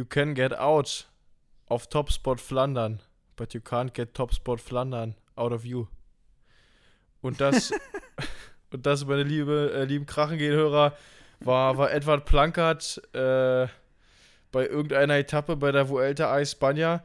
[0.00, 1.04] You can get out
[1.68, 3.00] of Top Spot Flandern,
[3.36, 5.88] but you can't get Top Spot Flandern out of you.
[7.20, 7.70] Und das,
[8.72, 10.96] und das, meine liebe, äh, lieben Krachengehen-Hörer,
[11.40, 13.66] war, war Edward Plankert äh,
[14.50, 17.02] bei irgendeiner Etappe bei der Vuelta a España.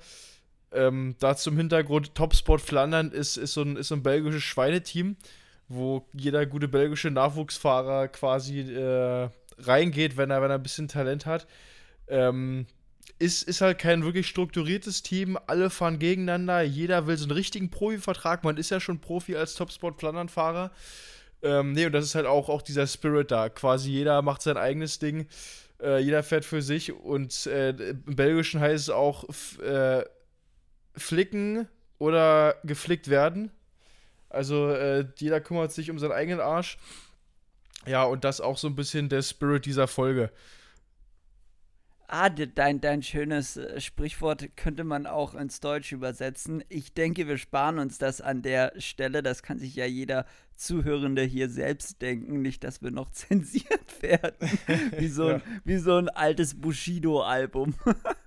[0.72, 5.18] Ähm, da zum Hintergrund, Topsport Flandern ist, ist, so ein, ist so ein belgisches Schweineteam,
[5.68, 11.26] wo jeder gute belgische Nachwuchsfahrer quasi äh, reingeht, wenn er, wenn er ein bisschen Talent
[11.26, 11.46] hat.
[12.08, 12.68] Ähm,
[13.18, 15.38] ist, ist halt kein wirklich strukturiertes Team.
[15.48, 16.62] Alle fahren gegeneinander.
[16.62, 18.44] Jeder will so einen richtigen Profivertrag.
[18.44, 20.72] Man ist ja schon Profi als Topsport-Flandern-Fahrer.
[21.42, 23.50] Ähm, nee, und das ist halt auch, auch dieser Spirit da.
[23.50, 25.28] Quasi jeder macht sein eigenes Ding.
[25.82, 26.92] Äh, jeder fährt für sich.
[26.92, 29.26] Und äh, im Belgischen heißt es auch
[29.62, 30.04] äh,
[30.96, 31.68] flicken
[32.00, 33.52] oder geflickt werden.
[34.30, 36.78] Also äh, jeder kümmert sich um seinen eigenen Arsch.
[37.86, 40.32] Ja, und das auch so ein bisschen der Spirit dieser Folge.
[42.08, 46.64] Ah, dein, dein schönes äh, Sprichwort könnte man auch ins Deutsche übersetzen.
[46.70, 49.24] Ich denke, wir sparen uns das an der Stelle.
[49.24, 52.42] Das kann sich ja jeder Zuhörende hier selbst denken.
[52.42, 54.50] Nicht, dass wir noch zensiert werden.
[54.98, 55.62] wie, so ein, ja.
[55.64, 57.74] wie so ein altes Bushido-Album.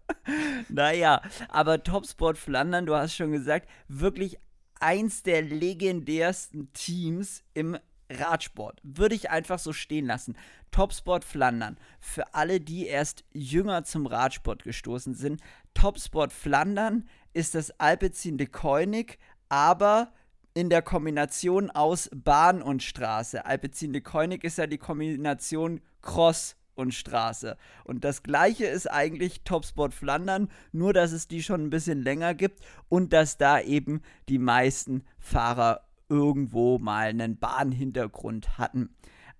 [0.68, 4.38] naja, aber Topsport Flandern, du hast schon gesagt, wirklich
[4.80, 7.78] eins der legendärsten Teams im
[8.10, 8.80] Radsport.
[8.82, 10.36] Würde ich einfach so stehen lassen.
[10.70, 11.78] Topsport Flandern.
[12.00, 15.40] Für alle, die erst jünger zum Radsport gestoßen sind.
[15.74, 20.12] Topsport Flandern ist das Alpecin de Koenig, aber
[20.54, 23.44] in der Kombination aus Bahn und Straße.
[23.44, 27.56] Alpecin de Koenig ist ja die Kombination Cross und Straße.
[27.84, 32.34] Und das gleiche ist eigentlich Topsport Flandern, nur dass es die schon ein bisschen länger
[32.34, 38.90] gibt und dass da eben die meisten Fahrer irgendwo mal einen Bahnhintergrund hatten.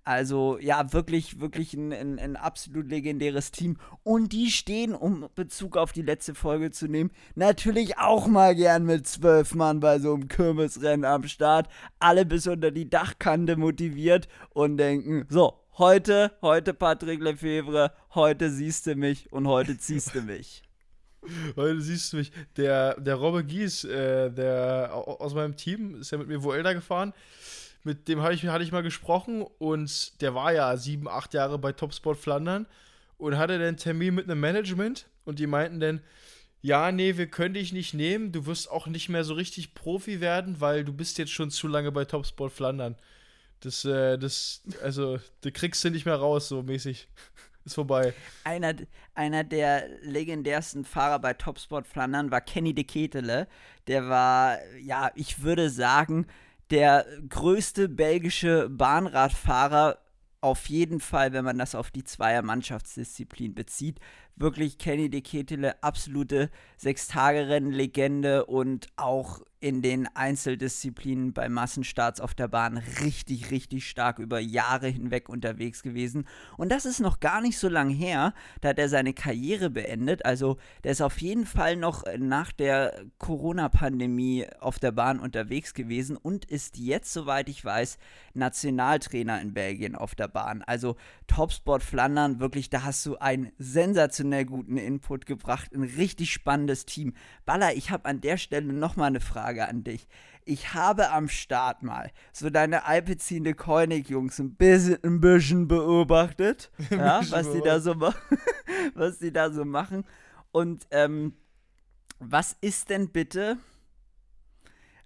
[0.09, 3.77] Also ja, wirklich, wirklich ein, ein, ein, absolut legendäres Team.
[4.03, 8.85] Und die stehen, um Bezug auf die letzte Folge zu nehmen, natürlich auch mal gern
[8.85, 11.67] mit zwölf Mann bei so einem Kirmesrennen am Start.
[11.99, 18.87] Alle bis unter die Dachkante motiviert und denken, so, heute, heute Patrick Lefebvre, heute siehst
[18.87, 20.68] du mich und heute ziehst du mich.
[21.77, 22.31] Siehst du mich.
[22.57, 27.13] Der, der Robbe Gies, äh, der aus meinem Team, ist ja mit mir Vuelta gefahren.
[27.83, 31.57] Mit dem hatte ich, hatte ich mal gesprochen und der war ja sieben, acht Jahre
[31.57, 32.67] bei Topsport Flandern
[33.17, 36.01] und hatte dann einen Termin mit einem Management und die meinten dann,
[36.61, 40.19] ja, nee, wir können dich nicht nehmen, du wirst auch nicht mehr so richtig Profi
[40.19, 42.97] werden, weil du bist jetzt schon zu lange bei Topsport Flandern.
[43.61, 47.07] Das, äh, das, also, du kriegst du nicht mehr raus, so mäßig.
[47.69, 48.15] Ist vorbei.
[48.45, 48.73] Einer,
[49.13, 53.47] einer der legendärsten Fahrer bei Topsport Flandern war Kenny de Ketele.
[53.85, 56.25] Der war, ja, ich würde sagen,
[56.71, 59.99] der größte belgische Bahnradfahrer
[60.41, 63.99] auf jeden Fall, wenn man das auf die Zweier-Mannschaftsdisziplin bezieht.
[64.35, 72.47] Wirklich Kenny de Ketele, absolute Sechstagerennen-Legende und auch in den Einzeldisziplinen bei Massenstarts auf der
[72.47, 76.25] Bahn richtig, richtig stark über Jahre hinweg unterwegs gewesen.
[76.55, 80.25] Und das ist noch gar nicht so lang her, da hat er seine Karriere beendet.
[80.25, 86.15] Also der ist auf jeden Fall noch nach der Corona-Pandemie auf der Bahn unterwegs gewesen
[86.15, 87.97] und ist jetzt, soweit ich weiß,
[88.33, 90.61] Nationaltrainer in Belgien auf der Bahn.
[90.61, 90.95] Also
[91.27, 97.13] Topsport Flandern, wirklich, da hast du einen sensationell guten Input gebracht, ein richtig spannendes Team.
[97.45, 99.48] Baller, ich habe an der Stelle nochmal eine Frage.
[99.49, 100.07] Frage an dich.
[100.45, 107.21] Ich habe am Start mal so deine alpezine Koenig-Jungs ein bisschen, ein bisschen beobachtet, ja,
[107.31, 107.99] was die da so
[108.93, 110.05] was die da so machen.
[110.51, 111.33] Und ähm,
[112.19, 113.57] was ist denn bitte?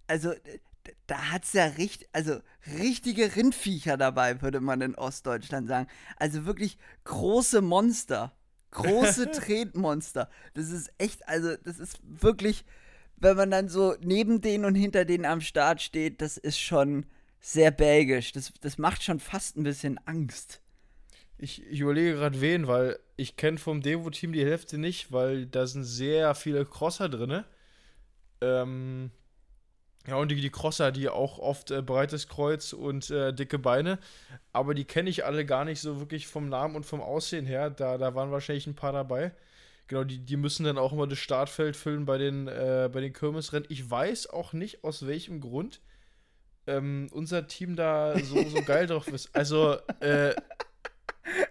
[0.07, 0.33] Also,
[1.07, 2.41] da hat es ja richtig, also
[2.79, 5.87] richtige Rindviecher dabei, würde man in Ostdeutschland sagen.
[6.17, 8.33] Also wirklich große Monster.
[8.71, 10.29] Große Tretmonster.
[10.53, 12.65] Das ist echt, also das ist wirklich
[13.23, 17.05] wenn man dann so neben denen und hinter denen am Start steht, das ist schon
[17.39, 18.31] sehr belgisch.
[18.31, 20.61] Das, das macht schon fast ein bisschen Angst.
[21.37, 25.67] Ich, ich überlege gerade wen, weil ich kenne vom Devo-Team die Hälfte nicht, weil da
[25.67, 27.43] sind sehr viele Crosser drin.
[28.41, 29.11] Ähm,
[30.07, 33.99] ja, und die, die Crosser, die auch oft äh, breites Kreuz und äh, dicke Beine.
[34.51, 37.69] Aber die kenne ich alle gar nicht so wirklich vom Namen und vom Aussehen her.
[37.69, 39.33] Da, da waren wahrscheinlich ein paar dabei.
[39.87, 43.13] Genau, die, die müssen dann auch immer das Startfeld füllen bei den, äh, bei den
[43.13, 43.67] Kirmesrennen.
[43.69, 45.81] Ich weiß auch nicht, aus welchem Grund
[46.67, 49.35] ähm, unser Team da so, so geil drauf ist.
[49.35, 50.33] Also, äh,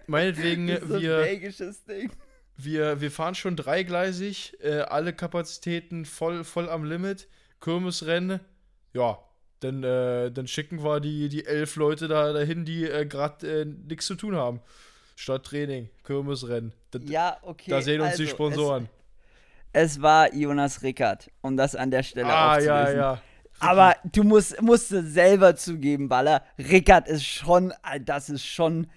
[0.07, 1.25] meinetwegen, wir,
[2.57, 7.27] wir, wir fahren schon dreigleisig, äh, alle Kapazitäten voll, voll am Limit,
[7.61, 8.39] Kirmesrennen,
[8.93, 9.19] ja,
[9.59, 13.65] dann, äh, dann schicken wir die, die elf Leute da dahin, die äh, gerade äh,
[13.65, 14.61] nichts zu tun haben.
[15.15, 16.73] Statt Training, Kirmesrennen.
[16.91, 17.71] Da, Ja, okay.
[17.71, 18.89] da sehen uns also, die Sponsoren.
[19.71, 22.97] Es, es war Jonas Rickert, um das an der Stelle ah, ja, aufzulösen.
[22.99, 23.21] ja.
[23.59, 26.43] Aber du musst, musst es selber zugeben, Baller.
[26.57, 28.87] Rickert ist schon, das ist schon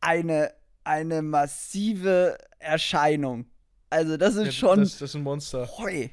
[0.00, 0.52] eine,
[0.84, 3.46] eine massive Erscheinung.
[3.90, 4.80] Also, das ist Ja, schon.
[4.80, 5.68] Das, das ist ein Monster.
[5.78, 6.10] Hoi.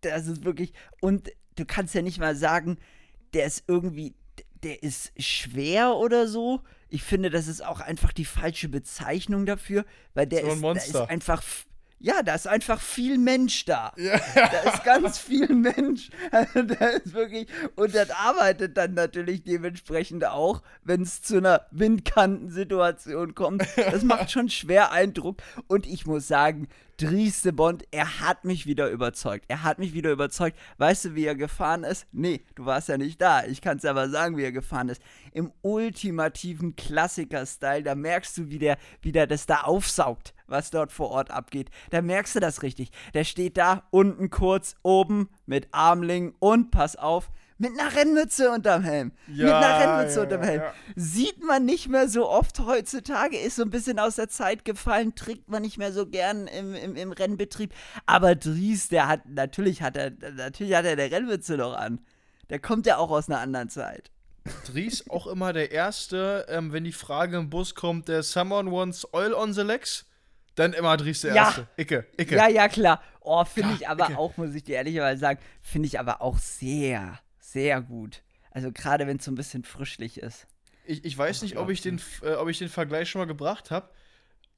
[0.00, 0.72] Das ist wirklich.
[1.00, 2.78] Und du kannst ja nicht mal sagen,
[3.34, 4.14] der ist irgendwie.
[4.62, 6.60] Der ist schwer oder so.
[6.94, 10.60] Ich finde, das ist auch einfach die falsche Bezeichnung dafür, weil der So ein ist,
[10.60, 11.02] Monster.
[11.02, 11.42] ist einfach.
[11.98, 13.92] Ja, da ist einfach viel Mensch da.
[13.96, 14.20] Ja.
[14.34, 16.10] Da ist ganz viel Mensch.
[16.30, 17.48] Also da ist wirklich.
[17.74, 23.66] Und das arbeitet dann natürlich dementsprechend auch, wenn es zu einer Windkantensituation kommt.
[23.76, 25.38] Das macht schon schwer Eindruck.
[25.66, 29.46] Und ich muss sagen, Drieste Bond, er hat mich wieder überzeugt.
[29.48, 30.56] Er hat mich wieder überzeugt.
[30.78, 32.06] Weißt du, wie er gefahren ist?
[32.12, 33.44] Nee, du warst ja nicht da.
[33.44, 35.02] Ich kann es aber sagen, wie er gefahren ist.
[35.32, 37.82] Im ultimativen Klassiker-Style.
[37.82, 41.70] Da merkst du, wie der, wie der das da aufsaugt, was dort vor Ort abgeht.
[41.90, 42.90] Da merkst du das richtig.
[43.12, 47.28] Der steht da unten kurz, oben mit Armling und pass auf.
[47.56, 49.12] Mit einer Rennmütze unterm Helm.
[49.28, 50.62] mit Ja, einer Rennmütze ja, unterm Helm.
[50.62, 50.74] ja.
[50.96, 55.14] Sieht man nicht mehr so oft heutzutage, ist so ein bisschen aus der Zeit gefallen,
[55.14, 57.72] trägt man nicht mehr so gern im, im, im Rennbetrieb.
[58.06, 62.00] Aber Dries, der hat, natürlich hat er, natürlich hat er der Rennmütze noch an.
[62.50, 64.10] Der kommt ja auch aus einer anderen Zeit.
[64.66, 69.06] Dries auch immer der Erste, ähm, wenn die Frage im Bus kommt, der Someone wants
[69.14, 70.06] oil on the legs,
[70.54, 71.44] dann immer Dries der Ja.
[71.46, 71.66] Erste.
[71.78, 72.36] Icke, Icke.
[72.36, 73.00] Ja, ja, klar.
[73.20, 74.16] Oh, finde ich aber okay.
[74.16, 77.18] auch, muss ich dir ehrlicherweise sagen, finde ich aber auch sehr,
[77.54, 78.22] sehr gut.
[78.50, 80.46] Also gerade wenn es so ein bisschen frischlich ist.
[80.84, 83.70] Ich, ich weiß nicht, ob ich, den, äh, ob ich den Vergleich schon mal gebracht
[83.70, 83.88] habe,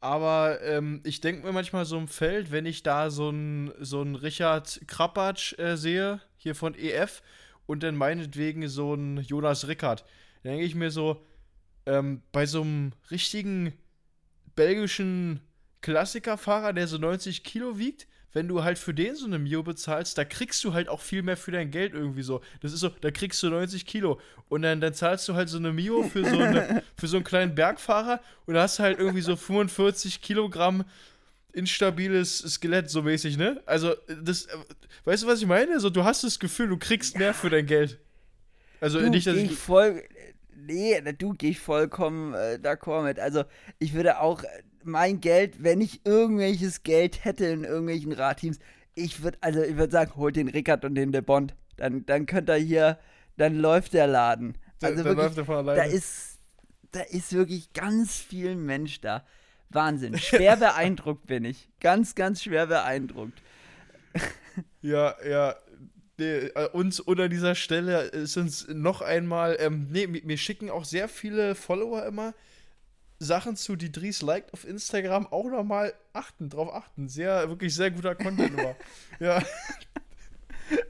[0.01, 4.01] aber ähm, ich denke mir manchmal so im Feld, wenn ich da so einen so
[4.01, 7.23] einen Richard Krapatsch äh, sehe, hier von EF,
[7.67, 10.05] und dann meinetwegen so einen Jonas Rickert,
[10.43, 11.25] dann denke ich mir so,
[11.85, 13.73] ähm, bei so einem richtigen
[14.55, 15.41] belgischen
[15.81, 20.19] Klassikerfahrer, der so 90 Kilo wiegt, wenn du halt für den so eine Mio bezahlst,
[20.19, 22.43] da kriegst du halt auch viel mehr für dein Geld irgendwie so.
[22.61, 25.57] Das ist so, da kriegst du 90 Kilo und dann, dann zahlst du halt so
[25.57, 28.99] eine Mio für so, eine, für so einen kleinen Bergfahrer und da hast du halt
[28.99, 30.85] irgendwie so 45 Kilogramm
[31.55, 33.63] instabiles Skelett, so mäßig, ne?
[33.65, 34.49] Also, das,
[35.07, 35.81] weißt du, was ich meine?
[35.81, 37.99] So, du hast das Gefühl, du kriegst mehr für dein Geld.
[38.83, 39.53] Also, Du, nicht, dass ich.
[39.53, 40.03] ich voll.
[40.55, 43.19] Nee, du ich vollkommen äh, d'accord mit.
[43.19, 43.45] Also,
[43.79, 44.45] ich würde auch
[44.87, 48.59] mein Geld, wenn ich irgendwelches Geld hätte in irgendwelchen Radteams,
[48.95, 51.55] ich würde, also ich würde sagen, holt den Rickard und den De Bond.
[51.77, 52.99] Dann, dann könnt ihr hier,
[53.37, 54.57] dann läuft der Laden.
[54.81, 55.47] Da- Also da wirklich,
[55.77, 56.39] da ist,
[56.93, 59.27] da ist wirklich ganz viel Mensch da.
[59.71, 60.17] Wahnsinn.
[60.19, 61.69] Schwer beeindruckt bin ich.
[61.81, 63.43] Ganz, ganz schwer beeindruckt.
[64.81, 65.55] Ja, ja.
[66.19, 70.87] Nee, äh, uns unter dieser Stelle ist uns noch einmal, ähm, nee, mir schicken auch
[70.87, 72.33] sehr viele Follower immer
[73.19, 77.09] Sachen zu, die Dries liked auf Instagram, auch nochmal achten, drauf achten.
[77.09, 78.77] Sehr, wirklich sehr guter Content immer.
[79.21, 79.43] Ja,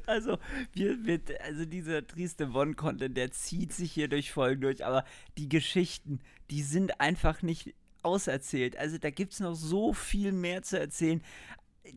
[0.06, 0.38] Also,
[0.72, 5.04] wir, wir, also dieser Trieste One-Content, der zieht sich hier durch Folgen durch, aber
[5.36, 6.20] die Geschichten,
[6.50, 8.76] die sind einfach nicht auserzählt.
[8.76, 11.22] Also da gibt es noch so viel mehr zu erzählen.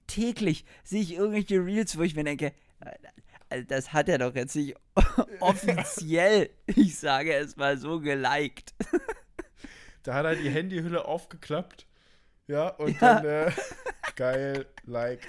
[0.07, 2.53] Täglich sehe ich irgendwelche Reels, wo ich mir denke,
[3.49, 4.75] also das hat er doch jetzt nicht
[5.39, 8.73] offiziell, ich sage es mal so, geliked.
[10.03, 11.85] da hat er die Handyhülle aufgeklappt.
[12.47, 13.21] Ja, und Ja.
[13.21, 13.51] dann, äh,
[14.15, 15.21] geil, like.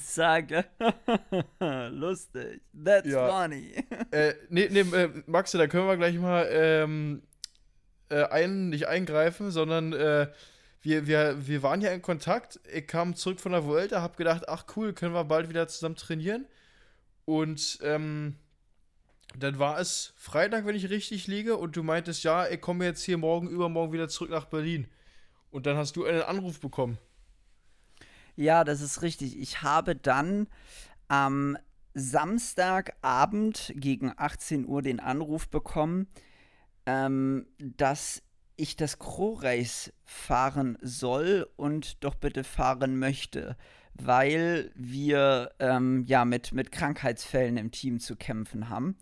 [0.00, 0.64] Zack.
[1.90, 2.62] Lustig.
[2.72, 3.28] That's Ja.
[3.28, 3.74] funny.
[4.10, 7.22] Äh, nee, nee, äh, Maxe, da können wir gleich mal ähm,
[8.08, 10.28] äh, ein, nicht eingreifen, sondern äh,
[10.80, 12.58] wir, wir, wir waren ja in Kontakt.
[12.72, 15.96] Ich kam zurück von der Vuelta, hab gedacht, ach cool, können wir bald wieder zusammen
[15.96, 16.46] trainieren.
[17.26, 18.36] Und ähm,
[19.36, 23.02] dann war es Freitag, wenn ich richtig liege, und du meintest, ja, ich komme jetzt
[23.02, 24.88] hier morgen, übermorgen wieder zurück nach Berlin.
[25.50, 26.98] Und dann hast du einen Anruf bekommen.
[28.36, 29.38] Ja, das ist richtig.
[29.38, 30.46] Ich habe dann
[31.08, 31.58] am
[31.94, 36.06] Samstagabend gegen 18 Uhr den Anruf bekommen,
[36.86, 38.22] ähm, dass
[38.56, 43.56] ich das Crow-Race fahren soll und doch bitte fahren möchte,
[43.94, 48.96] weil wir ähm, ja mit, mit Krankheitsfällen im Team zu kämpfen haben.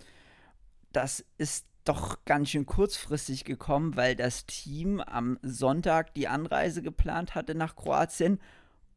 [0.97, 7.35] Das ist doch ganz schön kurzfristig gekommen, weil das Team am Sonntag die Anreise geplant
[7.35, 8.41] hatte nach Kroatien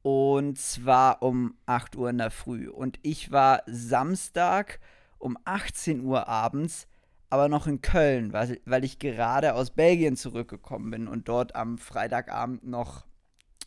[0.02, 2.70] und zwar um 8 Uhr in der Früh.
[2.70, 4.80] Und ich war Samstag
[5.18, 6.88] um 18 Uhr abends,
[7.30, 12.66] aber noch in Köln, weil, ich gerade aus Belgien zurückgekommen bin und dort am Freitagabend
[12.66, 13.04] noch,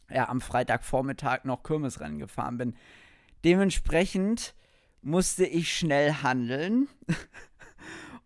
[0.09, 2.77] ja, am Freitagvormittag noch Kirmesrennen gefahren bin.
[3.45, 4.55] Dementsprechend
[5.03, 6.89] musste ich schnell handeln.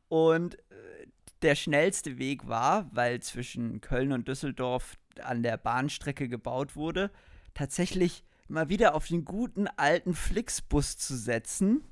[0.09, 1.07] und äh,
[1.43, 7.11] der schnellste Weg war, weil zwischen Köln und Düsseldorf an der Bahnstrecke gebaut wurde,
[7.55, 11.83] tatsächlich mal wieder auf den guten alten Flixbus zu setzen.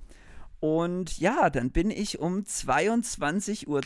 [0.60, 3.82] Und ja, dann bin ich um 22.20 Uhr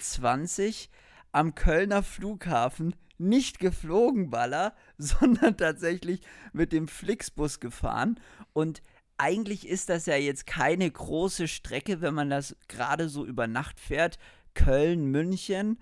[1.32, 6.20] am Kölner Flughafen nicht geflogen, Baller, sondern tatsächlich
[6.52, 8.20] mit dem Flixbus gefahren.
[8.52, 8.82] Und
[9.18, 13.80] eigentlich ist das ja jetzt keine große Strecke, wenn man das gerade so über Nacht
[13.80, 14.18] fährt.
[14.54, 15.78] Köln, München.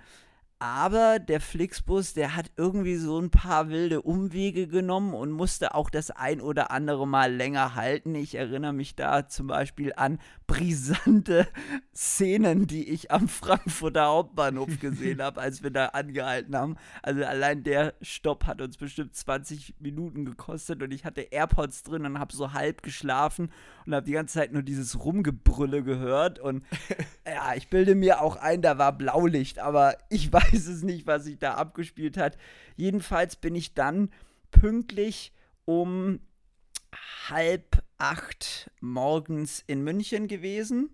[0.58, 5.90] Aber der Flixbus, der hat irgendwie so ein paar wilde Umwege genommen und musste auch
[5.90, 8.14] das ein oder andere Mal länger halten.
[8.14, 11.46] Ich erinnere mich da zum Beispiel an brisante
[11.94, 16.76] Szenen, die ich am Frankfurter Hauptbahnhof gesehen habe, als wir da angehalten haben.
[17.02, 22.06] Also allein der Stopp hat uns bestimmt 20 Minuten gekostet und ich hatte AirPods drin
[22.06, 23.52] und habe so halb geschlafen
[23.84, 26.38] und habe die ganze Zeit nur dieses Rumgebrülle gehört.
[26.38, 26.64] Und
[27.26, 31.06] ja, ich bilde mir auch ein, da war Blaulicht, aber ich weiß weiß es nicht,
[31.06, 32.36] was sich da abgespielt hat.
[32.76, 34.10] Jedenfalls bin ich dann
[34.50, 35.32] pünktlich
[35.64, 36.20] um
[37.28, 40.90] halb acht morgens in München gewesen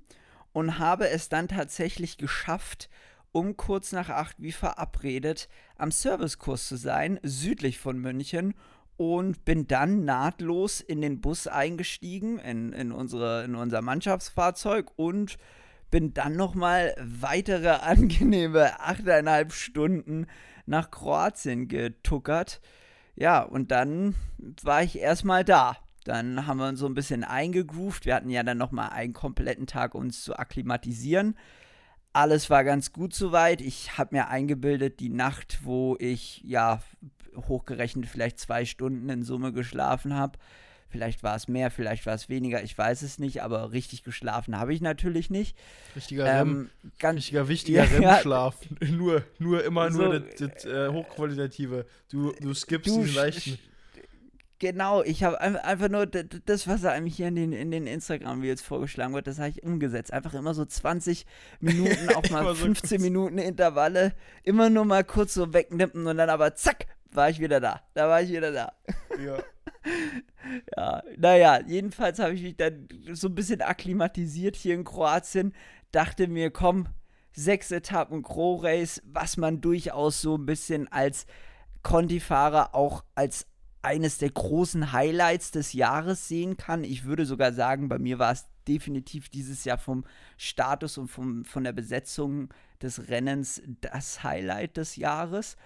[0.52, 2.88] und habe es dann tatsächlich geschafft,
[3.32, 8.54] um kurz nach acht wie verabredet am Servicekurs zu sein, südlich von München
[8.96, 15.38] und bin dann nahtlos in den Bus eingestiegen, in, in, unsere, in unser Mannschaftsfahrzeug und
[15.92, 20.26] bin dann nochmal weitere angenehme achteinhalb Stunden
[20.66, 22.60] nach Kroatien getuckert.
[23.14, 24.16] Ja, und dann
[24.62, 25.76] war ich erstmal da.
[26.04, 28.06] Dann haben wir uns so ein bisschen eingegroovt.
[28.06, 31.36] Wir hatten ja dann nochmal einen kompletten Tag, uns zu akklimatisieren.
[32.12, 33.60] Alles war ganz gut soweit.
[33.60, 36.80] Ich habe mir eingebildet, die Nacht, wo ich ja
[37.36, 40.38] hochgerechnet vielleicht zwei Stunden in Summe geschlafen habe,
[40.92, 44.58] Vielleicht war es mehr, vielleicht war es weniger, ich weiß es nicht, aber richtig geschlafen
[44.58, 45.56] habe ich natürlich nicht.
[45.96, 48.56] Richtiger, ähm, Rem, ganz, richtiger wichtiger ja, REM-Schlaf.
[48.90, 51.86] nur, nur immer so, nur das, das äh, Hochqualitative.
[52.10, 53.58] Du, du skippst du diesen leichten.
[54.58, 59.12] Genau, ich habe einfach nur das, was einem hier in den, in den Instagram-Videos vorgeschlagen
[59.12, 60.12] wird, das habe ich umgesetzt.
[60.12, 61.26] Einfach immer so 20
[61.58, 64.12] Minuten, auch mal 15 so Minuten Intervalle,
[64.44, 67.80] immer nur mal kurz so wegnippen und dann aber zack, war ich wieder da.
[67.94, 68.72] Da war ich wieder da.
[69.24, 69.38] Ja.
[70.76, 75.54] ja, naja, jedenfalls habe ich mich dann so ein bisschen akklimatisiert hier in Kroatien.
[75.90, 76.88] Dachte mir, komm,
[77.32, 81.26] sechs Etappen Gro Race, was man durchaus so ein bisschen als
[81.82, 83.46] Conti-Fahrer auch als
[83.82, 86.84] eines der großen Highlights des Jahres sehen kann.
[86.84, 90.04] Ich würde sogar sagen, bei mir war es definitiv dieses Jahr vom
[90.36, 92.48] Status und vom, von der Besetzung
[92.80, 95.56] des Rennens das Highlight des Jahres.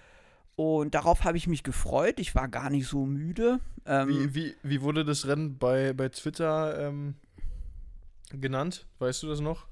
[0.57, 2.19] Und darauf habe ich mich gefreut.
[2.19, 3.59] Ich war gar nicht so müde.
[3.85, 7.13] Ähm, wie, wie, wie wurde das Rennen bei, bei Twitter ähm,
[8.31, 8.87] genannt?
[8.97, 9.67] Weißt du das noch?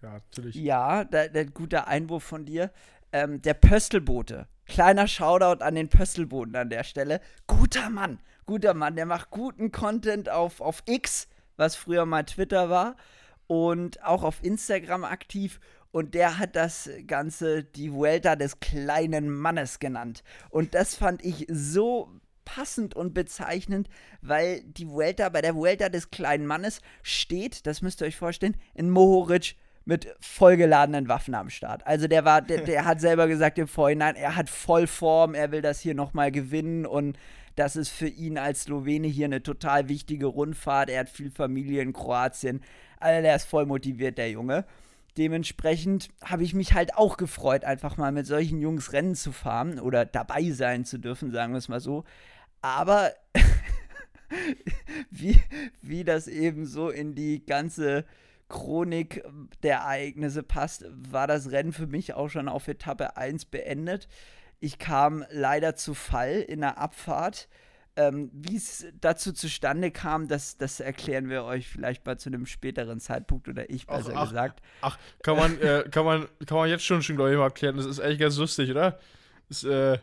[0.00, 0.54] Ja, natürlich.
[0.54, 2.72] Ja, der, der guter Einwurf von dir.
[3.12, 4.48] Ähm, der Pöstelbote.
[4.64, 7.20] Kleiner Shoutout an den Pöstelboten an der Stelle.
[7.46, 8.96] Guter Mann, guter Mann.
[8.96, 11.28] Der macht guten Content auf, auf X,
[11.58, 12.96] was früher mal Twitter war.
[13.46, 15.60] Und auch auf Instagram aktiv
[15.92, 20.22] und der hat das Ganze die Vuelta des kleinen Mannes genannt.
[20.50, 22.08] Und das fand ich so
[22.44, 23.88] passend und bezeichnend,
[24.22, 28.56] weil die Vuelta, bei der Vuelta des kleinen Mannes steht, das müsst ihr euch vorstellen,
[28.74, 31.86] in Mohoric mit vollgeladenen Waffen am Start.
[31.86, 35.52] Also der war, der, der hat selber gesagt im Vorhinein, er hat voll Form, er
[35.52, 37.18] will das hier nochmal gewinnen und
[37.56, 40.88] das ist für ihn als Slowene hier eine total wichtige Rundfahrt.
[40.88, 42.62] Er hat viel Familie in Kroatien.
[42.98, 44.64] Also der ist voll motiviert, der Junge
[45.16, 49.78] dementsprechend habe ich mich halt auch gefreut, einfach mal mit solchen Jungs Rennen zu fahren
[49.78, 52.04] oder dabei sein zu dürfen, sagen wir es mal so.
[52.62, 53.12] Aber
[55.10, 55.40] wie,
[55.82, 58.04] wie das eben so in die ganze
[58.48, 59.24] Chronik
[59.62, 64.08] der Ereignisse passt, war das Rennen für mich auch schon auf Etappe 1 beendet.
[64.58, 67.48] Ich kam leider zu Fall in der Abfahrt
[68.00, 72.46] ähm, Wie es dazu zustande kam, das, das erklären wir euch vielleicht mal zu einem
[72.46, 74.62] späteren Zeitpunkt oder ich besser ach, gesagt.
[74.80, 77.76] Ach, kann man, äh, kann man, kann man jetzt schon schon, glaube ich, mal erklären.
[77.76, 78.98] Das ist eigentlich ganz lustig, oder?
[79.48, 79.98] Das, äh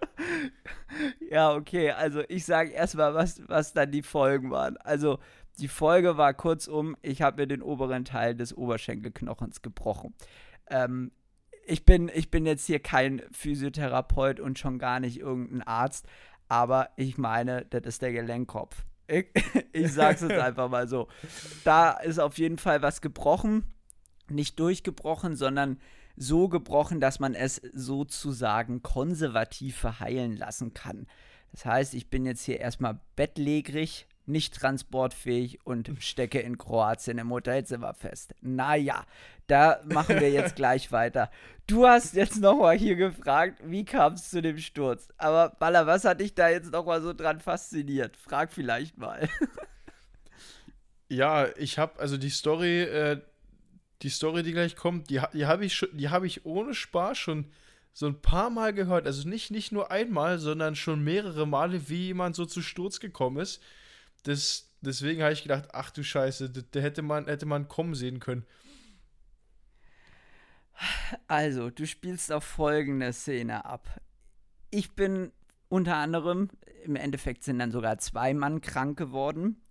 [1.31, 1.91] ja, okay.
[1.91, 4.77] Also ich sage erstmal, was, was dann die Folgen waren.
[4.77, 5.19] Also
[5.57, 10.13] die Folge war kurzum, ich habe mir den oberen Teil des Oberschenkelknochens gebrochen.
[10.69, 11.11] Ähm,
[11.65, 16.07] ich bin, ich bin jetzt hier kein Physiotherapeut und schon gar nicht irgendein Arzt,
[16.47, 18.85] aber ich meine, das ist der Gelenkkopf.
[19.07, 19.27] Ich,
[19.73, 21.07] ich sag's jetzt einfach mal so.
[21.63, 23.63] Da ist auf jeden Fall was gebrochen.
[24.29, 25.79] Nicht durchgebrochen, sondern
[26.17, 31.07] so gebrochen, dass man es sozusagen konservativ verheilen lassen kann.
[31.51, 37.31] Das heißt, ich bin jetzt hier erstmal bettlägerig, nicht transportfähig und stecke in Kroatien im
[37.31, 38.35] Hotelzimmer fest.
[38.41, 39.05] Naja,
[39.47, 41.31] da machen wir jetzt gleich weiter.
[41.65, 45.09] Du hast jetzt nochmal hier gefragt, wie kam es zu dem Sturz?
[45.17, 48.17] Aber Baller, was hat dich da jetzt nochmal so dran fasziniert?
[48.17, 49.29] Frag vielleicht mal.
[51.09, 53.21] ja, ich habe also die Story, äh,
[54.01, 57.47] die Story, die gleich kommt, die, die habe ich, hab ich ohne Spaß schon
[57.97, 59.07] so ein paar Mal gehört.
[59.07, 63.37] Also nicht, nicht nur einmal, sondern schon mehrere Male, wie jemand so zu Sturz gekommen
[63.37, 63.59] ist.
[64.23, 68.19] Das, deswegen habe ich gedacht, ach du Scheiße, da hätte man, hätte man kommen sehen
[68.19, 68.45] können.
[71.27, 73.99] Also, du spielst auf folgende Szene ab.
[74.69, 75.31] Ich bin
[75.69, 76.49] unter anderem,
[76.83, 79.61] im Endeffekt sind dann sogar zwei Mann krank geworden.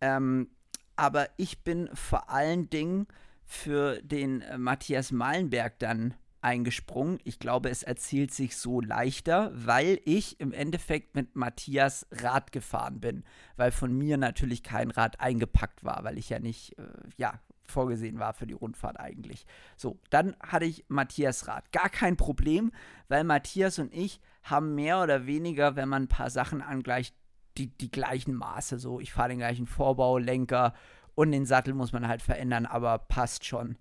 [0.00, 0.50] Ähm,
[0.96, 3.06] aber ich bin vor allen Dingen
[3.44, 7.18] für den äh, Matthias Malenberg dann eingesprungen.
[7.24, 13.00] Ich glaube, es erzielt sich so leichter, weil ich im Endeffekt mit Matthias Rad gefahren
[13.00, 13.24] bin,
[13.56, 16.84] weil von mir natürlich kein Rad eingepackt war, weil ich ja nicht, äh,
[17.16, 19.46] ja, vorgesehen war für die Rundfahrt eigentlich.
[19.76, 21.70] So, dann hatte ich Matthias Rad.
[21.72, 22.72] Gar kein Problem,
[23.08, 27.14] weil Matthias und ich haben mehr oder weniger, wenn man ein paar Sachen angleicht,
[27.58, 28.78] die, die gleichen Maße.
[28.78, 30.72] So, ich fahre den gleichen Vorbau, Lenker
[31.14, 33.76] und den Sattel muss man halt verändern, aber passt schon.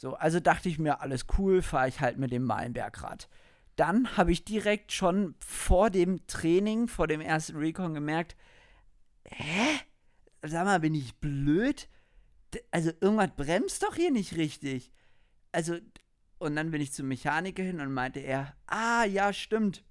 [0.00, 3.28] So, also dachte ich mir, alles cool, fahre ich halt mit dem Malenbergrad.
[3.76, 8.34] Dann habe ich direkt schon vor dem Training, vor dem ersten Recon gemerkt,
[9.24, 9.78] hä?
[10.40, 11.86] Sag mal, bin ich blöd?
[12.70, 14.90] Also irgendwas bremst doch hier nicht richtig.
[15.52, 15.76] Also,
[16.38, 19.84] und dann bin ich zum Mechaniker hin und meinte er, ah, ja, stimmt.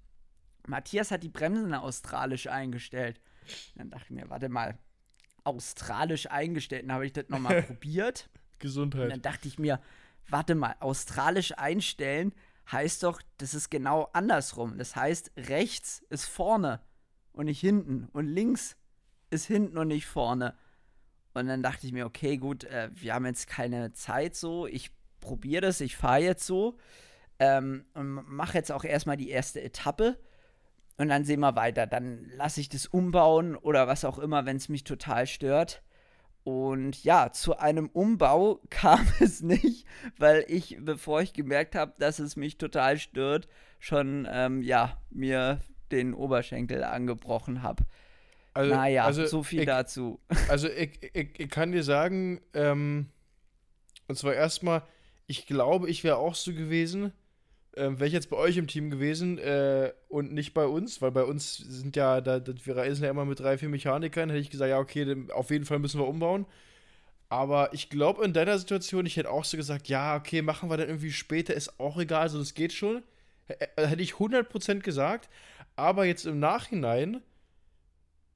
[0.66, 3.20] Matthias hat die Bremsen australisch eingestellt.
[3.76, 4.76] Dann dachte ich mir, warte mal,
[5.44, 6.82] australisch eingestellt.
[6.82, 8.28] Dann habe ich das nochmal probiert.
[8.60, 9.04] Gesundheit.
[9.04, 9.80] Und dann dachte ich mir,
[10.28, 12.32] warte mal, australisch einstellen
[12.70, 14.78] heißt doch, das ist genau andersrum.
[14.78, 16.80] Das heißt, rechts ist vorne
[17.32, 18.76] und nicht hinten und links
[19.30, 20.56] ist hinten und nicht vorne.
[21.34, 24.90] Und dann dachte ich mir, okay, gut, äh, wir haben jetzt keine Zeit so, ich
[25.20, 26.76] probiere das, ich fahre jetzt so
[27.38, 30.18] ähm, und mache jetzt auch erstmal die erste Etappe
[30.96, 31.86] und dann sehen wir weiter.
[31.86, 35.82] Dann lasse ich das umbauen oder was auch immer, wenn es mich total stört.
[36.42, 39.86] Und ja, zu einem Umbau kam es nicht,
[40.18, 45.60] weil ich, bevor ich gemerkt habe, dass es mich total stört, schon ähm, ja, mir
[45.90, 47.84] den Oberschenkel angebrochen habe.
[48.52, 50.20] Also, naja, also so viel ich, dazu.
[50.48, 53.06] Also ich, ich, ich, kann dir sagen, ähm,
[54.08, 54.82] und zwar erstmal,
[55.26, 57.12] ich glaube, ich wäre auch so gewesen,
[57.76, 61.12] ähm, wäre ich jetzt bei euch im Team gewesen äh, und nicht bei uns, weil
[61.12, 64.50] bei uns sind ja, da, wir reisen ja immer mit drei, vier Mechanikern, hätte ich
[64.50, 66.46] gesagt, ja, okay, auf jeden Fall müssen wir umbauen.
[67.28, 70.76] Aber ich glaube, in deiner Situation, ich hätte auch so gesagt, ja, okay, machen wir
[70.76, 73.04] dann irgendwie später, ist auch egal, also das geht schon.
[73.48, 75.28] H hätte ich 100% gesagt.
[75.76, 77.22] Aber jetzt im Nachhinein,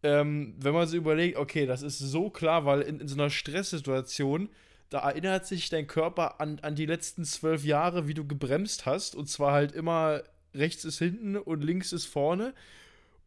[0.05, 3.31] ähm, wenn man sich überlegt, okay, das ist so klar, weil in, in so einer
[3.31, 4.49] Stresssituation,
[4.90, 9.14] da erinnert sich dein Körper an, an die letzten zwölf Jahre, wie du gebremst hast.
[9.14, 10.23] Und zwar halt immer
[10.55, 12.55] rechts ist hinten und links ist vorne.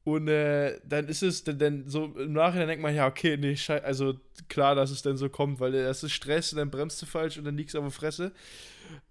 [0.03, 3.57] Und äh, dann ist es, dann, dann so im Nachhinein denkt man, ja, okay, nee,
[3.83, 4.13] also
[4.47, 7.37] klar, dass es dann so kommt, weil das ist Stress und dann bremst du falsch
[7.37, 8.31] und dann liegst du auf der Fresse.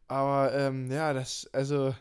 [0.08, 1.94] Aber ähm, ja, das, also,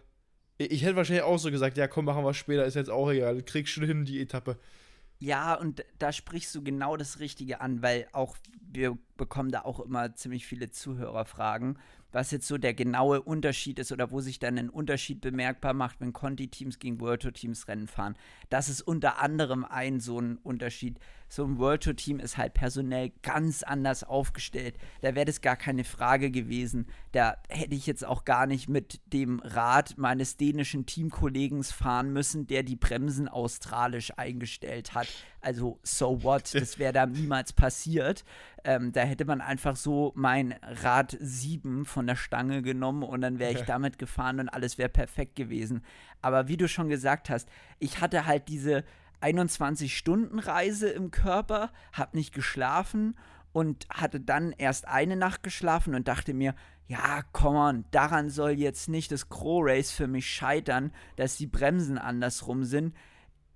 [0.58, 3.12] ich, ich hätte wahrscheinlich auch so gesagt, ja, komm, machen wir später, ist jetzt auch
[3.12, 4.58] egal, kriegst schon hin die Etappe.
[5.20, 9.80] Ja, und da sprichst du genau das Richtige an, weil auch wir bekommen da auch
[9.80, 11.80] immer ziemlich viele Zuhörerfragen
[12.16, 16.00] was jetzt so der genaue Unterschied ist oder wo sich dann ein Unterschied bemerkbar macht,
[16.00, 18.16] wenn Conti-Teams gegen World Tour Teams Rennen fahren.
[18.50, 20.98] Das ist unter anderem ein so ein Unterschied.
[21.28, 24.78] So ein World Tour Team ist halt personell ganz anders aufgestellt.
[25.02, 26.88] Da wäre das gar keine Frage gewesen.
[27.12, 32.48] Da hätte ich jetzt auch gar nicht mit dem Rad meines dänischen Teamkollegen fahren müssen,
[32.48, 35.08] der die Bremsen australisch eingestellt hat.
[35.42, 36.56] Also, so what?
[36.56, 38.24] Das wäre da niemals passiert.
[38.68, 43.38] Ähm, da hätte man einfach so mein Rad 7 von der Stange genommen und dann
[43.38, 43.66] wäre ich ja.
[43.66, 45.84] damit gefahren und alles wäre perfekt gewesen.
[46.22, 47.48] Aber wie du schon gesagt hast,
[47.78, 48.84] ich hatte halt diese
[49.22, 53.16] 21-Stunden-Reise im Körper, habe nicht geschlafen
[53.54, 56.56] und hatte dann erst eine Nacht geschlafen und dachte mir,
[56.88, 61.48] ja, komm on, daran soll jetzt nicht das Crow Race für mich scheitern, dass die
[61.48, 62.96] Bremsen andersrum sind.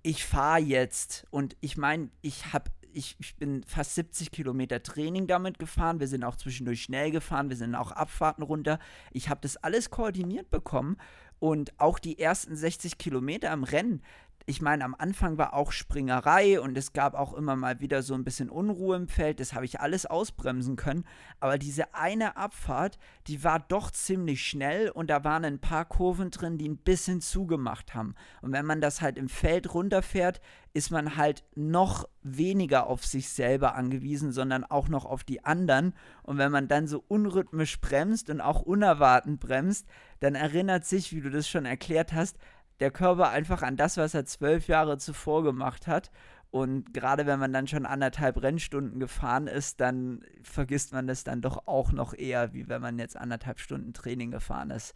[0.02, 5.26] Ich fahre jetzt und ich meine, ich habe ich, ich bin fast 70 Kilometer Training
[5.26, 6.00] damit gefahren.
[6.00, 7.48] Wir sind auch zwischendurch schnell gefahren.
[7.48, 8.78] Wir sind auch Abfahrten runter.
[9.12, 10.96] Ich habe das alles koordiniert bekommen.
[11.38, 14.02] Und auch die ersten 60 Kilometer im Rennen,
[14.46, 18.14] ich meine, am Anfang war auch Springerei und es gab auch immer mal wieder so
[18.14, 19.38] ein bisschen Unruhe im Feld.
[19.38, 21.04] Das habe ich alles ausbremsen können.
[21.38, 26.30] Aber diese eine Abfahrt, die war doch ziemlich schnell und da waren ein paar Kurven
[26.30, 28.14] drin, die ein bisschen zugemacht haben.
[28.40, 30.40] Und wenn man das halt im Feld runterfährt,
[30.72, 35.94] ist man halt noch weniger auf sich selber angewiesen, sondern auch noch auf die anderen.
[36.22, 39.86] Und wenn man dann so unrhythmisch bremst und auch unerwartend bremst,
[40.20, 42.38] dann erinnert sich, wie du das schon erklärt hast,
[42.80, 46.10] der Körper einfach an das, was er zwölf Jahre zuvor gemacht hat.
[46.50, 51.42] Und gerade wenn man dann schon anderthalb Rennstunden gefahren ist, dann vergisst man das dann
[51.42, 54.94] doch auch noch eher, wie wenn man jetzt anderthalb Stunden Training gefahren ist.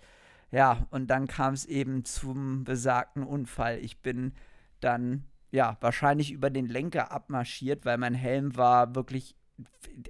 [0.50, 3.78] Ja, und dann kam es eben zum besagten Unfall.
[3.78, 4.32] Ich bin
[4.80, 9.36] dann, ja, wahrscheinlich über den Lenker abmarschiert, weil mein Helm war wirklich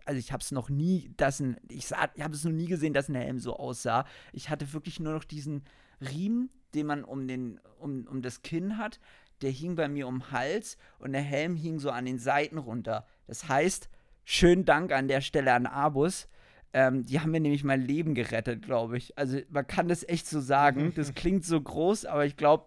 [0.06, 2.94] also ich habe es noch nie, dass ein, ich, ich habe es noch nie gesehen,
[2.94, 4.06] dass ein Helm so aussah.
[4.32, 5.64] Ich hatte wirklich nur noch diesen
[6.00, 9.00] Riemen, den man um, den, um, um das Kinn hat,
[9.42, 12.58] der hing bei mir um den Hals und der Helm hing so an den Seiten
[12.58, 13.06] runter.
[13.26, 13.88] Das heißt,
[14.24, 16.28] schönen Dank an der Stelle an Abus.
[16.72, 19.16] Ähm, die haben mir nämlich mein Leben gerettet, glaube ich.
[19.16, 20.92] Also man kann das echt so sagen.
[20.96, 22.64] Das klingt so groß, aber ich glaube,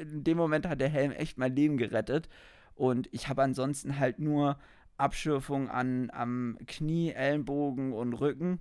[0.00, 2.28] in dem Moment hat der Helm echt mein Leben gerettet.
[2.74, 4.58] Und ich habe ansonsten halt nur
[4.96, 8.60] Abschürfung an, am Knie, Ellenbogen und Rücken.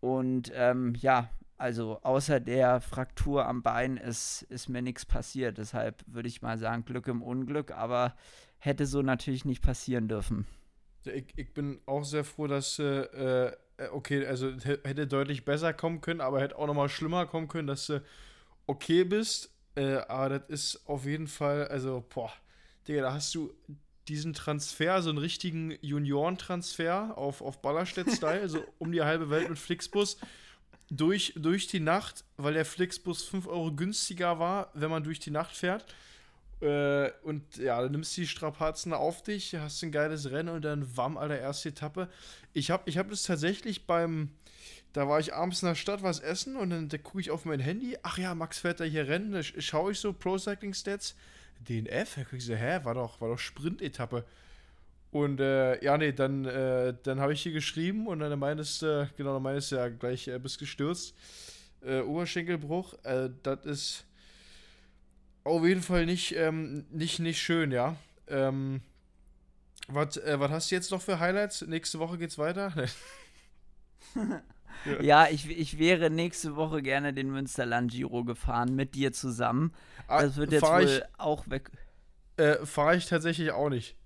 [0.00, 1.28] Und ähm, ja,
[1.58, 5.58] also außer der Fraktur am Bein ist, ist mir nichts passiert.
[5.58, 8.14] Deshalb würde ich mal sagen, Glück im Unglück, aber
[8.58, 10.46] hätte so natürlich nicht passieren dürfen.
[11.04, 13.56] Ich, ich bin auch sehr froh, dass, äh, äh
[13.90, 17.86] okay, also hätte deutlich besser kommen können, aber hätte auch nochmal schlimmer kommen können, dass
[17.86, 18.02] du
[18.66, 19.52] okay bist.
[19.74, 22.32] Äh, aber das ist auf jeden Fall, also, boah,
[22.86, 23.52] Digga, da hast du
[24.08, 29.58] diesen Transfer, so einen richtigen Juniorentransfer auf, auf Ballerstedt-Style, so um die halbe Welt mit
[29.58, 30.18] Flixbus
[30.90, 35.30] durch, durch die Nacht, weil der Flixbus 5 Euro günstiger war, wenn man durch die
[35.30, 35.84] Nacht fährt.
[36.60, 40.62] Äh, und ja, dann nimmst du die Strapazen auf dich, hast ein geiles Rennen und
[40.62, 42.08] dann wamm, Alter, erste Etappe.
[42.52, 44.30] Ich habe ich hab das tatsächlich beim,
[44.92, 47.44] da war ich abends in der Stadt was essen und dann da gucke ich auf
[47.44, 47.96] mein Handy.
[48.02, 49.32] Ach ja, Max fährt da hier Rennen.
[49.32, 51.14] Da schaue ich so Pro Cycling Stats.
[51.60, 52.14] DNF.
[52.14, 54.24] Da gucke ich so, hä, war doch, war doch Sprint-Etappe.
[55.10, 59.02] Und äh, ja, nee, dann, äh, dann habe ich hier geschrieben und dann meintest du,
[59.02, 61.14] äh, genau, dann meintest du ja gleich, äh, bist gestürzt.
[61.80, 64.06] Äh, Oberschenkelbruch, äh, das ist
[65.44, 67.96] auf jeden Fall nicht, ähm, nicht, nicht schön, ja.
[68.26, 68.82] Ähm,
[69.86, 71.62] was hast du jetzt noch für Highlights?
[71.62, 72.74] Nächste Woche geht's weiter?
[74.84, 79.72] ja, ja ich, ich wäre nächste Woche gerne den Münsterland Giro gefahren mit dir zusammen.
[80.06, 81.70] Ah, das wird jetzt wohl ich, auch weg.
[82.64, 83.97] Fahre ich tatsächlich auch nicht.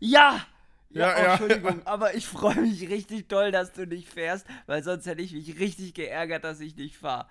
[0.00, 0.46] Ja!
[0.90, 1.82] Ja, ja, oh, Entschuldigung, ja.
[1.86, 5.58] aber ich freue mich richtig doll, dass du nicht fährst, weil sonst hätte ich mich
[5.58, 7.26] richtig geärgert, dass ich nicht fahre.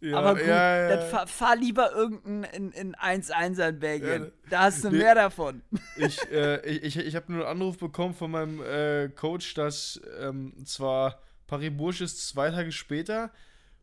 [0.00, 4.32] Ja, aber gut, ja, dann fahr, fahr, lieber irgendein in, 1-1 in Belgien.
[4.50, 5.62] da hast du nee, mehr davon.
[5.96, 10.52] Ich, äh, ich, ich habe nur einen Anruf bekommen von meinem äh, Coach, dass ähm,
[10.66, 13.30] zwar Paris-Bourges ist zwei Tage später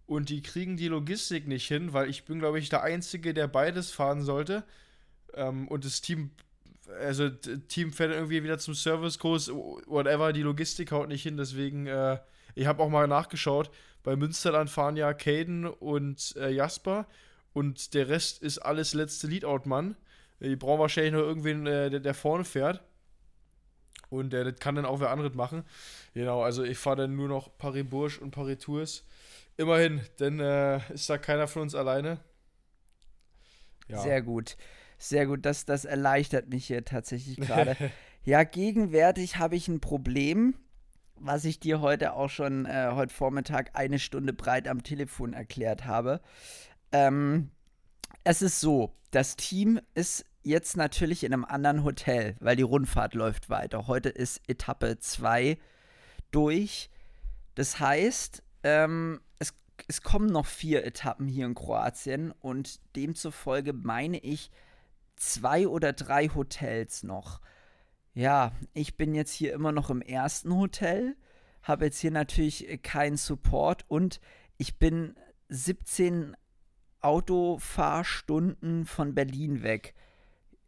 [0.06, 3.48] und die kriegen die Logistik nicht hin, weil ich bin, glaube ich, der Einzige, der
[3.48, 4.64] beides fahren sollte.
[5.34, 6.30] Ähm, und das Team
[7.00, 12.20] also Team fährt irgendwie wieder zum Servicekurs, whatever, die Logistik haut nicht hin, deswegen, äh,
[12.56, 13.72] ich habe auch mal nachgeschaut,
[14.04, 17.08] bei Münsterland fahren ja Caden und äh, Jasper
[17.54, 19.96] und der Rest ist alles letzte Leadout-Mann.
[20.40, 22.82] Die brauchen wahrscheinlich nur irgendwen, äh, der, der, vorne fährt.
[24.10, 25.64] Und äh, das kann dann auch wer anderes machen.
[26.14, 29.06] Genau, also ich fahre dann nur noch Paris-Bourges und Paris-Tours.
[29.56, 32.20] Immerhin, denn äh, ist da keiner von uns alleine.
[33.88, 34.00] Ja.
[34.00, 34.58] Sehr gut.
[35.04, 37.76] Sehr gut, das, das erleichtert mich hier tatsächlich gerade.
[38.24, 40.56] ja, gegenwärtig habe ich ein Problem,
[41.16, 45.84] was ich dir heute auch schon äh, heute Vormittag eine Stunde breit am Telefon erklärt
[45.84, 46.22] habe.
[46.94, 47.52] Ähm,
[48.24, 53.14] es ist so, das Team ist jetzt natürlich in einem anderen Hotel, weil die Rundfahrt
[53.14, 53.88] läuft weiter.
[53.88, 55.58] Heute ist Etappe 2
[56.32, 56.90] durch.
[57.56, 59.54] Das heißt, ähm, es,
[59.90, 64.50] es kommen noch vier Etappen hier in Kroatien und demzufolge meine ich,
[65.32, 67.40] zwei oder drei Hotels noch.
[68.14, 71.16] Ja, ich bin jetzt hier immer noch im ersten Hotel,
[71.64, 74.20] habe jetzt hier natürlich keinen Support und
[74.58, 75.16] ich bin
[75.50, 76.36] 17
[77.02, 79.94] Autofahrstunden von Berlin weg.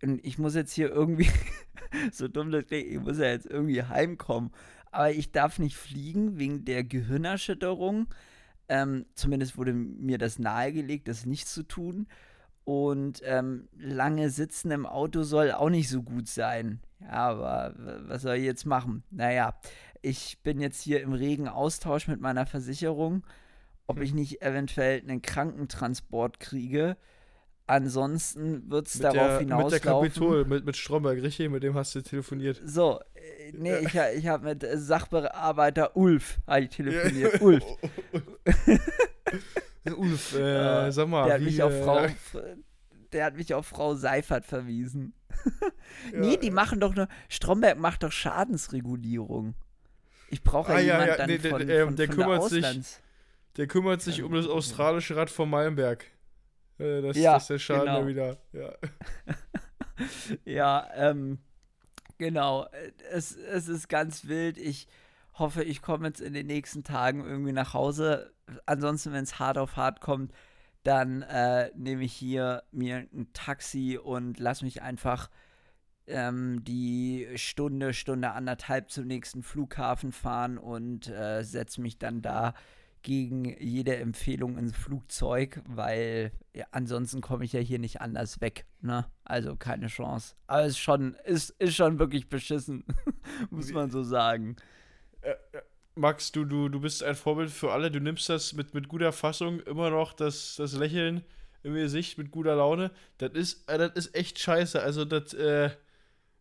[0.01, 1.29] Und ich muss jetzt hier irgendwie,
[2.11, 4.51] so dumm das klingt, ich muss ja jetzt irgendwie heimkommen.
[4.91, 8.07] Aber ich darf nicht fliegen wegen der Gehirnerschütterung.
[8.67, 12.07] Ähm, zumindest wurde mir das nahegelegt, das nicht zu tun.
[12.65, 16.81] Und ähm, lange sitzen im Auto soll auch nicht so gut sein.
[16.99, 17.75] Ja, aber
[18.07, 19.03] was soll ich jetzt machen?
[19.11, 19.53] Naja,
[20.01, 23.23] ich bin jetzt hier im regen Austausch mit meiner Versicherung,
[23.85, 24.17] ob ich hm.
[24.17, 26.97] nicht eventuell einen Krankentransport kriege.
[27.67, 29.73] Ansonsten wird es darauf der, hinauslaufen.
[29.73, 31.49] mit der Kapitol, mit, mit Stromberg, richtig?
[31.49, 32.61] Mit dem hast du telefoniert.
[32.63, 37.41] So, äh, nee, ich, ich habe mit äh, Sachbearbeiter Ulf hab ich telefoniert.
[37.41, 37.63] Ulf.
[39.93, 42.07] Ulf, äh, Ja, sag mal, Der hat wie, mich auf äh, Frau,
[43.13, 45.13] der hat mich auf Frau Seifert verwiesen.
[46.13, 49.53] ja, nee, die machen doch nur, Stromberg macht doch Schadensregulierung.
[50.29, 52.15] Ich brauche ja Ah, ja, jemanden ja, dann nee, der- von, der- von, der von
[52.15, 52.97] kümmert der sich-.
[53.57, 56.05] Der kümmert sich um das australische Rad von Malmberg.
[56.77, 58.07] Äh, das, Ja, das ist der Schaden genau.
[58.07, 58.37] wieder.
[58.51, 58.73] Ja.
[60.43, 61.37] Ja, ähm,
[62.17, 62.67] genau.
[63.11, 64.57] Es, es ist ganz wild.
[64.57, 64.87] Ich
[65.35, 68.33] hoffe, ich komme jetzt in den nächsten Tagen irgendwie nach Hause.
[68.65, 70.33] Ansonsten, wenn es hart auf hart kommt,
[70.83, 75.29] dann äh, nehme ich hier mir ein Taxi und lass mich einfach
[76.07, 82.53] ähm, die Stunde, Stunde anderthalb zum nächsten Flughafen fahren und äh, setze mich dann da
[83.01, 88.65] gegen jede Empfehlung ins Flugzeug, weil ja, ansonsten komme ich ja hier nicht anders weg.
[88.81, 89.05] Ne?
[89.23, 90.35] Also keine Chance.
[90.47, 92.83] Aber es ist schon, ist, ist schon wirklich beschissen,
[93.51, 94.55] muss man so sagen.
[95.95, 97.89] Max, du, du, du bist ein Vorbild für alle.
[97.89, 101.23] Du nimmst das mit, mit guter Fassung immer noch, das, das Lächeln
[101.63, 102.91] im Gesicht mit guter Laune.
[103.17, 104.81] Das ist, äh, das ist echt scheiße.
[104.81, 105.69] Also, das, äh,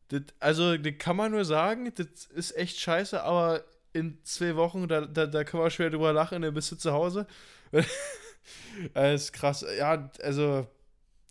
[0.09, 4.88] das, also, das kann man nur sagen, das ist echt scheiße, aber in zwei Wochen,
[4.88, 7.27] da, da, da kann man schwer drüber lachen, dann bist du zu Hause.
[8.94, 9.64] das ist krass.
[9.79, 10.66] Ja, also,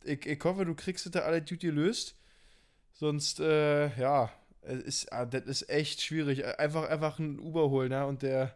[0.06, 2.16] ich, ich hoffe, du kriegst es da alle Duty löst.
[2.94, 4.32] Sonst, äh, ja,
[4.66, 6.46] ist, ah, das ist echt schwierig.
[6.60, 8.56] Einfach, einfach einen Uber holen, ja, und der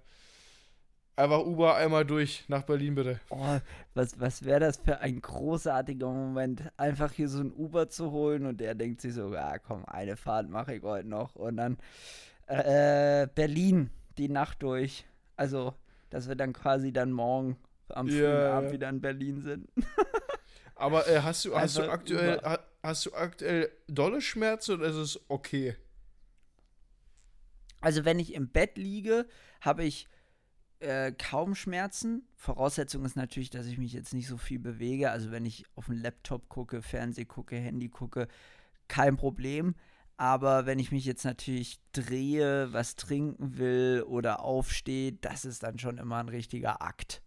[1.16, 3.20] einfach Uber einmal durch nach Berlin, bitte.
[3.30, 3.58] Oh,
[3.96, 8.46] was, was wäre das für ein großartiger Moment, einfach hier so ein Uber zu holen
[8.46, 11.78] und der denkt sich so, ja komm, eine Fahrt mache ich heute noch und dann
[12.46, 15.06] äh, Berlin die Nacht durch.
[15.36, 15.74] Also,
[16.10, 17.58] dass wir dann quasi dann morgen
[17.90, 19.70] am frühen Ja, Abend wieder in Berlin sind.
[20.76, 22.50] Aber äh, hast du, hast du Einfach aktuell, Uber.
[22.50, 25.76] ha, hast du aktuell dolle Schmerzen oder ist es okay?
[27.82, 29.28] Also, wenn ich im Bett liege,
[29.62, 30.08] habe ich
[30.80, 32.28] äh, kaum Schmerzen.
[32.36, 35.12] Voraussetzung ist natürlich, dass ich mich jetzt nicht so viel bewege.
[35.12, 38.28] Also, wenn ich auf den Laptop gucke, Fernseh gucke, Handy gucke,
[38.88, 39.76] kein Problem.
[40.18, 45.78] Aber wenn ich mich jetzt natürlich drehe, was trinken will oder aufstehe, das ist dann
[45.78, 47.22] schon immer ein richtiger Akt.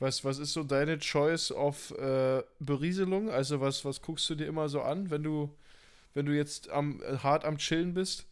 [0.00, 3.30] Was, was ist so deine Choice auf äh, Berieselung?
[3.30, 5.54] Also was, was guckst du dir immer so an, wenn du,
[6.14, 8.26] wenn du jetzt am, äh, hart am Chillen bist?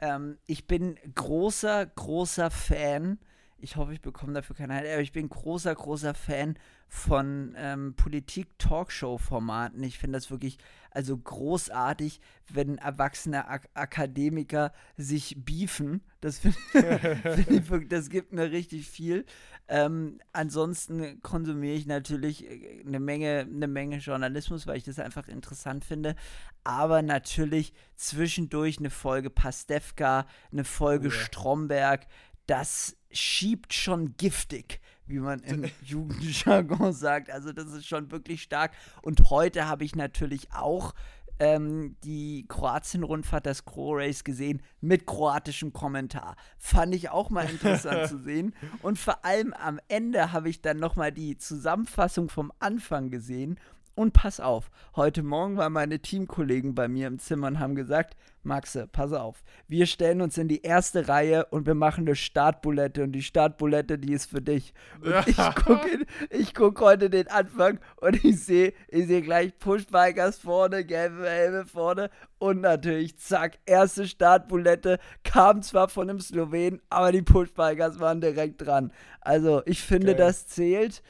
[0.00, 3.18] Ähm, ich bin großer, großer Fan.
[3.62, 6.56] Ich hoffe, ich bekomme dafür keine Halt, aber ich bin großer, großer Fan
[6.88, 9.82] von ähm, Politik-Talkshow-Formaten.
[9.84, 10.58] Ich finde das wirklich
[10.90, 12.20] also großartig,
[12.52, 16.02] wenn erwachsene Ak Akademiker sich beefen.
[16.20, 16.58] Das finde
[17.34, 19.24] find ich wirklich, das gibt mir richtig viel.
[19.68, 25.28] Ähm, ansonsten konsumiere ich natürlich äh, eine Menge, eine Menge Journalismus, weil ich das einfach
[25.28, 26.16] interessant finde.
[26.64, 31.16] Aber natürlich zwischendurch eine Folge Pastewka, eine Folge Oh ja.
[31.16, 32.06] Stromberg.
[32.46, 37.30] Das schiebt schon giftig, wie man im Jugendjargon sagt.
[37.30, 38.72] Also das ist schon wirklich stark.
[39.02, 40.94] Und heute habe ich natürlich auch
[41.40, 46.36] ähm, die Kroatien-Rundfahrt, das Cro-Race gesehen, mit kroatischem Kommentar.
[46.58, 48.54] Fand ich auch mal interessant zu sehen.
[48.82, 53.58] Und vor allem am Ende habe ich dann nochmal die Zusammenfassung vom Anfang gesehen.
[53.94, 58.16] Und pass auf, heute Morgen waren meine Teamkollegen bei mir im Zimmer und haben gesagt,
[58.42, 63.02] Maxe, pass auf, wir stellen uns in die erste Reihe und wir machen eine Startbulette
[63.02, 64.72] und die Startbulette, die ist für dich.
[65.02, 66.06] Und ich gucke
[66.54, 72.08] guck heute den Anfang und ich sehe ich seh gleich Pushbikers vorne, gelbe Helme vorne
[72.38, 78.62] und natürlich, zack, erste Startbulette, kam zwar von einem Slowen, aber die Pushbikers waren direkt
[78.64, 78.92] dran.
[79.20, 80.16] Also ich finde, Geil.
[80.16, 81.02] das zählt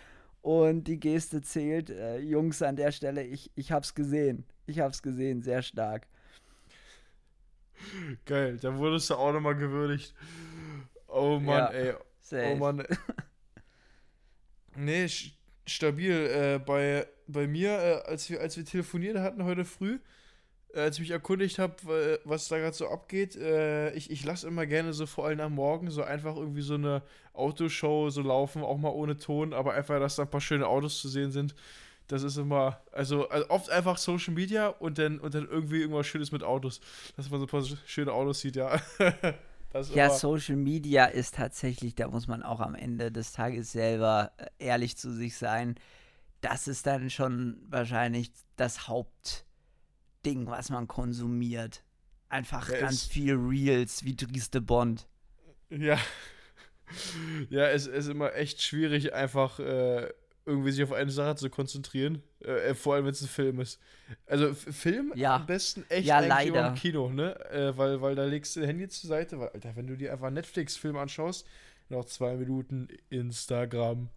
[0.42, 1.90] und die Geste zählt.
[1.90, 4.44] Äh, Jungs, an der Stelle, ich, ich hab's gesehen.
[4.66, 6.06] Ich hab's gesehen, sehr stark.
[8.26, 10.14] Geil, da wurdest du auch nochmal gewürdigt.
[11.08, 11.70] Oh Mann, Ja.
[11.70, 11.94] ey.
[12.20, 12.52] Safe.
[12.52, 12.84] Oh Mann.
[14.76, 15.06] nee,
[15.66, 16.12] stabil.
[16.12, 19.98] Äh, bei, bei mir, äh, als, wir, als wir telefoniert hatten heute früh,
[20.74, 24.66] als ich mich erkundigt habe, was da gerade so abgeht, äh, ich, ich lasse immer
[24.66, 27.02] gerne so vor allem am Morgen so einfach irgendwie so eine
[27.32, 31.00] Autoshow so laufen, auch mal ohne Ton, aber einfach, dass da ein paar schöne Autos
[31.00, 31.54] zu sehen sind.
[32.08, 36.08] Das ist immer, also, also oft einfach Social Media und dann, und dann irgendwie irgendwas
[36.08, 36.80] Schönes mit Autos.
[37.16, 38.80] Dass man so ein paar schöne Autos sieht, ja.
[39.94, 44.46] Ja, Social Media ist tatsächlich, da muss man auch am Ende des Tages selber äh,
[44.58, 45.76] ehrlich zu sich sein.
[46.40, 48.88] Das ist dann schon wahrscheinlich das
[50.22, 51.82] Hauptding, was man konsumiert.
[52.28, 55.08] Einfach Ja, ganz viel Reels wie Drieste Bond.
[55.70, 55.98] Ja.
[57.50, 60.08] Ja, es ist immer echt schwierig, einfach äh,
[60.44, 62.20] irgendwie sich auf eine Sache zu konzentrieren.
[62.40, 63.78] Äh, vor allem, wenn es ein Film ist.
[64.26, 65.36] Also Film Ja.
[65.36, 66.66] am besten echt Ja, immer leider.
[66.66, 67.38] im Kino, ne?
[67.48, 70.10] Äh, weil, weil da legst du dein Handy zur Seite, weil, Alter, wenn du dir
[70.12, 71.46] einfach einen Netflix-Film anschaust,
[71.90, 74.08] noch zwei Minuten Instagram.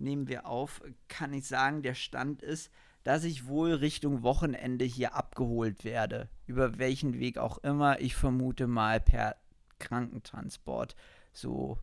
[0.00, 2.70] nehmen wir auf, kann ich sagen, der Stand ist,
[3.04, 6.28] dass ich wohl Richtung Wochenende hier abgeholt werde.
[6.46, 8.00] Über welchen Weg auch immer.
[8.00, 9.36] Ich vermute mal per
[9.78, 10.94] Krankentransport.
[11.32, 11.78] So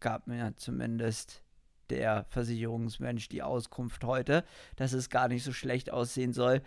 [0.00, 1.42] gab mir zumindest
[1.90, 6.60] der Versicherungsmensch die Auskunft heute, dass es gar nicht so schlecht aussehen soll.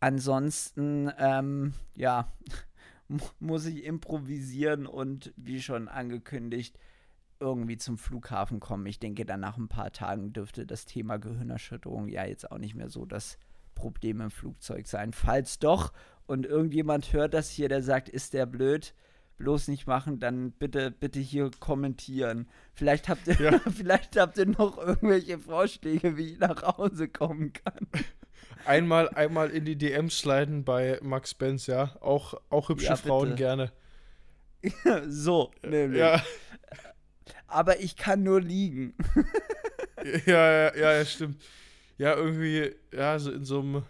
[0.00, 2.32] Ansonsten, ähm, ja,
[3.08, 6.78] mu- muss ich improvisieren und wie schon angekündigt,
[7.40, 8.86] irgendwie zum Flughafen kommen.
[8.86, 12.74] Ich denke, dann nach ein paar Tagen dürfte das Thema Gehirnerschütterung ja jetzt auch nicht
[12.74, 13.38] mehr so das
[13.74, 15.12] Problem im Flugzeug sein.
[15.12, 15.92] Falls doch
[16.26, 18.94] und irgendjemand hört das hier, der sagt, ist der blöd,
[19.36, 22.48] bloß nicht machen, dann bitte, bitte hier kommentieren.
[22.74, 23.58] Vielleicht habt ihr, Ja.
[23.70, 27.86] vielleicht habt ihr noch irgendwelche Vorschläge, wie ich nach Hause kommen kann.
[28.64, 31.96] Einmal, einmal in die DMs sliden bei Max Benz, ja.
[32.00, 32.96] Auch, auch hübsche Ja.
[32.96, 33.72] Frauen gerne.
[35.06, 36.00] so, nämlich.
[36.00, 36.22] Ja,
[37.46, 38.94] Aber ich kann nur liegen.
[40.26, 41.42] ja, ja, ja, stimmt.
[41.98, 43.82] Ja, irgendwie, ja, so in so einem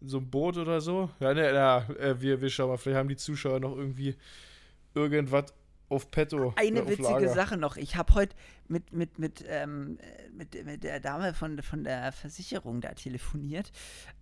[0.00, 1.10] in so einem Boot oder so.
[1.20, 4.14] Ja, ne, ja, äh, wir, wir schauen mal, vielleicht haben die Zuschauer noch irgendwie
[4.94, 5.52] irgendwas
[5.88, 6.52] auf petto.
[6.56, 7.34] Eine oder auf witzige Lager.
[7.34, 7.76] Sache noch.
[7.76, 8.36] Ich habe heute
[8.68, 13.72] mit, mit, mit, ähm, äh, mit, mit der Dame von, von der Versicherung da telefoniert.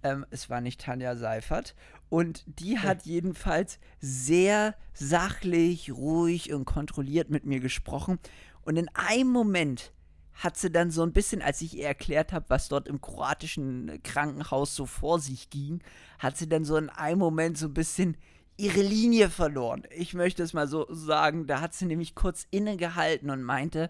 [0.02, 1.74] Ähm, es war nicht Tanja Seifert.
[2.08, 8.18] Und die hat jedenfalls sehr sachlich, ruhig und kontrolliert mit mir gesprochen.
[8.62, 9.92] Und in einem Moment
[10.34, 14.00] hat sie dann so ein bisschen, als ich ihr erklärt habe, was dort im kroatischen
[14.02, 15.80] Krankenhaus so vor sich ging,
[16.18, 18.16] hat sie dann so in einem Moment so ein bisschen
[18.56, 19.82] ihre Linie verloren.
[19.90, 21.46] Ich möchte es mal so sagen.
[21.46, 23.88] Da hat sie nämlich kurz innegehalten und meinte,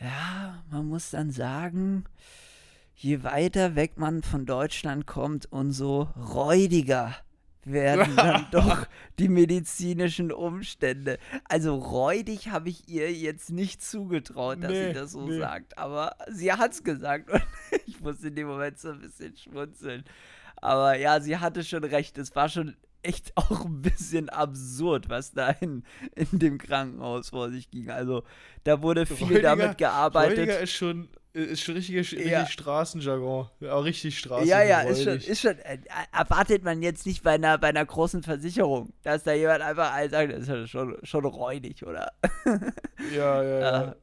[0.00, 2.04] ja, man muss dann sagen,
[2.94, 7.14] je weiter weg man von Deutschland kommt, umso räudiger
[7.64, 8.86] werden dann doch
[9.20, 11.18] die medizinischen Umstände.
[11.48, 15.38] Also räudig habe ich ihr jetzt nicht zugetraut, dass Nee, sie das so nee.
[15.38, 15.78] sagt.
[15.78, 17.42] Aber sie hat es gesagt und
[17.86, 20.04] ich musste in dem Moment so ein bisschen schmunzeln.
[20.56, 22.18] Aber ja, sie hatte schon recht.
[22.18, 25.84] Es war schon echt auch ein bisschen absurd, was da in,
[26.14, 27.90] in dem Krankenhaus vor sich ging.
[27.90, 28.22] Also
[28.64, 30.38] da wurde viel Räudiger- damit gearbeitet.
[30.38, 32.46] Räudiger ist schon, ist schon richtig, richtig Ja.
[32.46, 33.48] Straßenjargon.
[33.60, 34.46] Ja, auch richtig Straßen.
[34.46, 35.78] Ja, ja, ist schon, ist schon, äh,
[36.12, 40.32] erwartet man jetzt nicht bei einer, bei einer großen Versicherung, dass da jemand einfach sagt,
[40.32, 42.12] das ist ja schon, schon räudig, oder?
[43.14, 43.82] Ja, ja, ja.
[43.84, 43.94] Äh,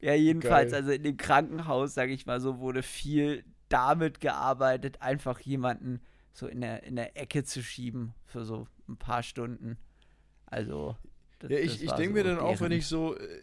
[0.00, 0.80] ja, jedenfalls, Geil.
[0.82, 6.00] also in dem Krankenhaus, sage ich mal so, wurde viel damit gearbeitet, einfach jemanden
[6.34, 9.78] so in der, in der Ecke zu schieben für so ein paar Stunden.
[10.44, 10.96] Also,
[11.38, 13.16] das, Ja, ich, ich denke so mir dann auch, wenn ich so.
[13.16, 13.42] äh,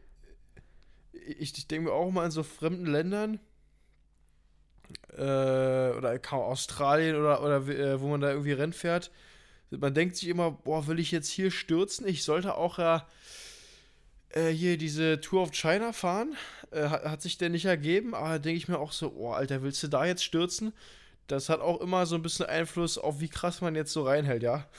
[1.13, 3.39] Ich, ich denke mir auch mal in so fremden Ländern.
[5.13, 5.21] Äh,
[5.97, 9.09] oder kaum Australien oder, oder äh, wo man da irgendwie Rennen fährt.
[9.69, 12.05] Man denkt sich immer, boah, will ich jetzt hier stürzen?
[12.05, 13.07] Ich sollte auch ja
[14.29, 16.35] äh, hier diese Tour of China fahren.
[16.71, 19.31] Äh, hat, hat sich denn nicht ergeben, aber da denke ich mir auch so, oh,
[19.31, 20.73] Alter, willst du da jetzt stürzen?
[21.31, 24.43] Das hat auch immer so ein bisschen Einfluss auf, wie krass man jetzt so reinhält,
[24.43, 24.67] ja?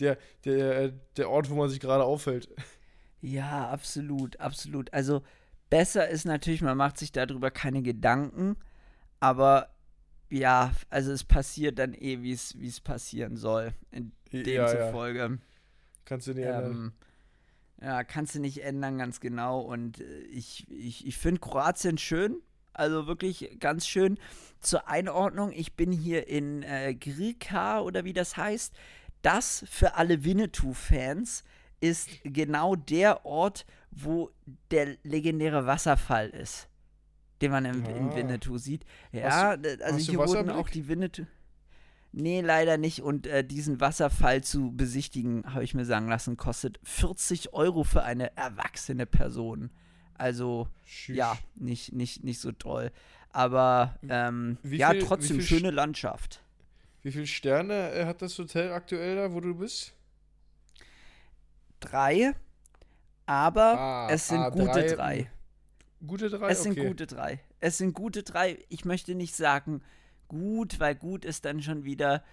[0.00, 2.48] Der, der, der Ort, wo man sich gerade aufhält.
[3.20, 4.90] Ja, absolut, absolut.
[4.94, 5.20] Also
[5.68, 8.56] besser ist natürlich, man macht sich darüber keine Gedanken,
[9.20, 9.68] aber
[10.30, 13.74] ja, also es passiert dann eh, wie es passieren soll.
[13.90, 15.38] In demzufolge.
[16.06, 16.72] Kannst du nicht ändern.
[16.72, 16.92] Ähm,
[17.82, 19.60] ja, kannst du nicht ändern, ganz genau.
[19.60, 22.40] Und äh, ich, ich, ich finde Kroatien schön.
[22.78, 24.18] Also wirklich ganz schön.
[24.60, 28.72] Zur Einordnung, ich bin hier in äh, Grika oder wie das heißt.
[29.22, 31.44] Das für alle Winnetou-Fans
[31.80, 34.30] ist genau der Ort, wo
[34.70, 36.68] der legendäre Wasserfall ist,
[37.40, 38.16] den man im, in Ah.
[38.16, 38.84] Winnetou sieht.
[39.12, 41.24] Ja, Hast d- also du hier wurden auch die Winnetou.
[42.12, 43.02] Nee, leider nicht.
[43.02, 48.02] Und äh, diesen Wasserfall zu besichtigen, habe ich mir sagen lassen, kostet 40 Euro für
[48.02, 49.70] eine erwachsene Person.
[50.18, 51.16] Also, Tschüss.
[51.16, 52.90] ja, nicht, nicht, nicht so toll.
[53.32, 56.42] Aber ähm, Wie ja, viel- wie trotzdem schöne Landschaft.
[57.02, 59.94] Wie viele Sterne äh, hat das Hotel aktuell da, wo du bist?
[61.80, 62.34] Drei,
[63.26, 65.30] aber Ah, es sind ah, gute drei, drei.
[66.06, 66.50] gute drei?
[66.50, 67.40] Es sind gute drei.
[67.60, 68.58] Es sind gute drei.
[68.68, 69.82] Ich möchte nicht sagen
[70.26, 72.24] gut, weil gut ist dann schon wieder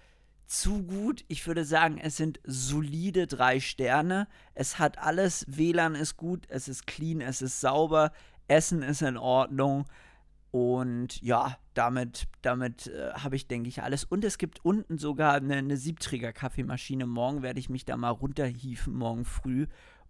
[0.46, 1.24] zu gut.
[1.28, 4.28] Ich würde sagen, es sind solide drei Sterne.
[4.54, 5.44] Es hat alles.
[5.48, 8.12] WLAN ist gut, es ist clean, es ist sauber,
[8.48, 9.86] Essen ist in Ordnung.
[10.50, 14.04] Und ja, damit, damit äh, habe ich, denke ich, alles.
[14.04, 17.06] Und es gibt unten sogar eine, eine Siebträger-Kaffeemaschine.
[17.06, 19.66] Morgen werde ich mich da mal runterhieven, morgen früh.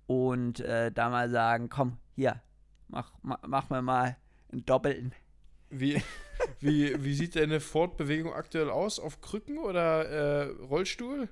[0.07, 2.41] Und äh, da mal sagen, komm, hier,
[2.89, 4.16] mach, mach, mach mir mal
[4.53, 5.12] einen doppelten.
[5.70, 6.02] Wie,
[6.60, 8.98] wie, wie sieht deine Fortbewegung aktuell aus?
[8.98, 11.28] Auf Krücken oder äh, Rollstuhl?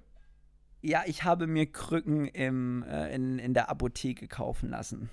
[0.82, 5.08] Ja, ich habe mir Krücken im, äh, in, in der Apotheke kaufen lassen.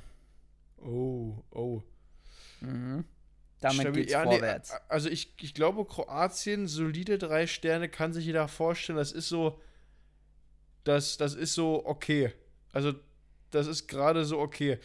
[0.77, 1.81] Oh, oh.
[2.59, 3.05] Mhm.
[3.61, 4.73] Damit Stabil, geht's ja, nee, vorwärts.
[4.89, 8.97] also ich, ich glaube, Kroatien, solide drei Sterne, kann sich jeder vorstellen.
[8.97, 9.61] Das ist so,
[10.83, 12.33] das, das ist so okay.
[12.73, 12.93] Also,
[13.51, 14.79] das ist gerade so okay.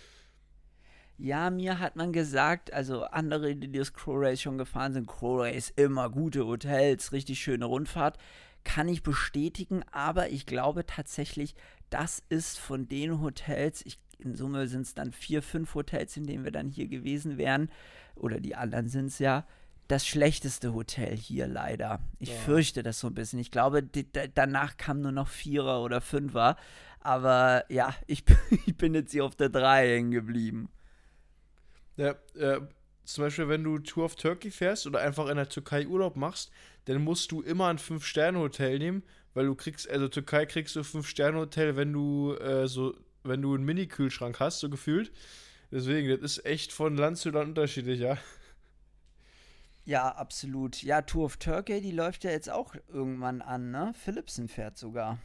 [1.19, 5.41] Ja, mir hat man gesagt, also andere, die das Crow Race schon gefahren sind, Crow
[5.41, 8.19] Race immer gute Hotels, richtig schöne Rundfahrt,
[8.65, 11.55] kann ich bestätigen, aber ich glaube tatsächlich,
[11.89, 16.27] das ist von den Hotels, ich, in Summe sind es dann vier, fünf Hotels, in
[16.27, 17.71] denen wir dann hier gewesen wären,
[18.15, 19.47] oder die anderen sind es ja,
[19.89, 22.01] das schlechteste Hotel hier leider.
[22.19, 22.35] Ich Ja.
[22.35, 23.39] fürchte das so ein bisschen.
[23.39, 26.57] Ich glaube, die, da- danach kam nur noch Vierer oder Fünfer.
[26.99, 28.37] Aber ja, ich, bin-
[28.67, 30.69] ich bin jetzt hier auf der Drei hängen geblieben.
[31.97, 32.61] Ja, äh,
[33.05, 36.51] zum Beispiel, wenn du Tour of Turkey fährst oder einfach in der Türkei Urlaub machst,
[36.87, 39.03] dann musst du immer ein Fünf-Sterne-Hotel nehmen,
[39.35, 43.65] weil du kriegst, also Türkei kriegst du Fünf-Sterne-Hotel, wenn du äh, so, wenn du einen
[43.65, 45.13] Mini-Kühlschrank hast, so gefühlt.
[45.71, 48.19] Deswegen, das ist echt von Land zu Land unterschiedlich, ja.
[49.85, 50.83] Ja, absolut.
[50.83, 53.93] Ja, Tour of Turkey, die läuft ja jetzt auch irgendwann an, ne?
[53.95, 55.19] Philipsen fährt sogar.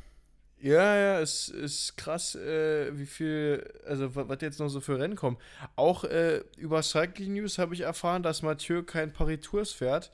[0.63, 4.99] Ja, ja, es ist krass, äh, wie viel, also wa- was jetzt noch so für
[4.99, 5.37] Rennen kommen.
[5.75, 10.11] Auch äh, über Cycling News habe ich erfahren, dass Mathieu kein Paris-Tours fährt.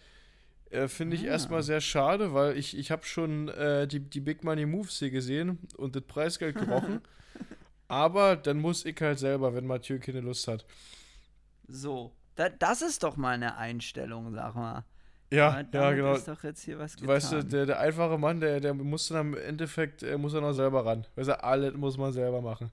[0.70, 1.32] Äh, Finde ich Ah.
[1.32, 5.12] erstmal sehr schade, weil ich, ich habe schon äh, die, die Big Money Moves hier
[5.12, 7.02] gesehen und das Preisgeld gerochen.
[7.90, 10.66] Aber dann muss ich halt selber, wenn Mathieu keine Lust hat.
[11.68, 12.14] So.
[12.36, 14.84] Da, das ist doch mal eine Einstellung, sag mal.
[15.30, 16.14] Ja, ja, genau.
[16.14, 17.10] ist doch jetzt hier was getan.
[17.10, 20.40] weißt du, der, der einfache Mann, der, der muss dann am Endeffekt, äh, muss er
[20.42, 21.06] noch selber ran.
[21.16, 22.72] Weißt du, alles muss man selber machen.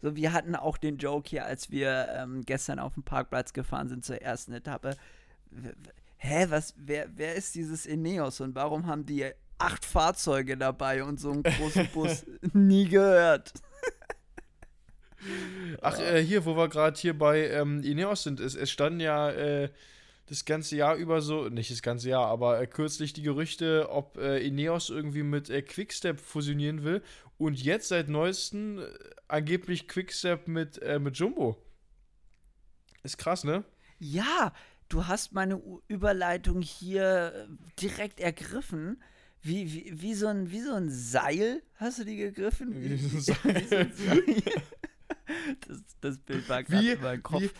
[0.00, 3.88] So, wir hatten auch den Joke hier, als wir ähm, gestern auf dem Parkplatz gefahren
[3.88, 4.96] sind zur ersten Etappe.
[6.16, 9.26] Hä, was, wer, wer ist dieses Ineos und warum haben die
[9.58, 13.52] acht Fahrzeuge dabei und so einen großen Bus nie gehört?
[15.82, 19.30] Ach, äh, hier, wo wir gerade hier bei ähm, Ineos sind, es, es standen ja
[19.30, 19.68] äh,
[20.28, 24.18] das ganze Jahr über so, nicht das ganze Jahr, aber äh, kürzlich die Gerüchte, ob
[24.18, 27.02] äh, Ineos irgendwie mit äh, Quickstep fusionieren will.
[27.38, 28.84] Und jetzt seit neuestem äh,
[29.26, 31.56] angeblich Quickstep mit, äh, mit Jumbo.
[33.02, 33.64] Ist krass, ne?
[33.98, 34.52] Ja,
[34.88, 39.02] du hast meine U Überleitung hier äh, direkt ergriffen.
[39.40, 42.74] Wie, wie, wie, so ein, wie so ein Seil hast du die gegriffen?
[42.74, 44.22] Wie so ein wie so ein Seil.
[45.66, 47.42] Das, das Bild war gerade in meinem Kopf.
[47.42, 47.50] wie,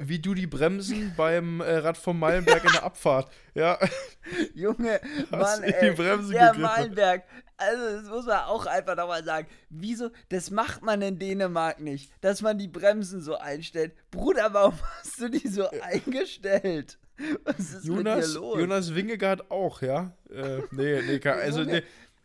[0.00, 3.30] wie du die Bremsen beim äh, Rad vom Meilenberg in der Abfahrt.
[3.54, 3.78] Ja,
[4.54, 6.60] Junge, Mann, ey, der gegriffen.
[6.62, 7.24] Meilenberg.
[7.58, 9.46] Also, das muss man auch einfach nochmal sagen.
[9.70, 13.94] Wieso, das macht man in Dänemark nicht, dass man die Bremsen so einstellt.
[14.10, 16.98] Bruder, warum hast du die so eingestellt?
[17.44, 18.58] Was ist Jonas, mit dir los?
[18.58, 20.12] Jonas Wingegaard auch, ja?
[20.30, 21.82] Äh, nee, nee, kann, also nee,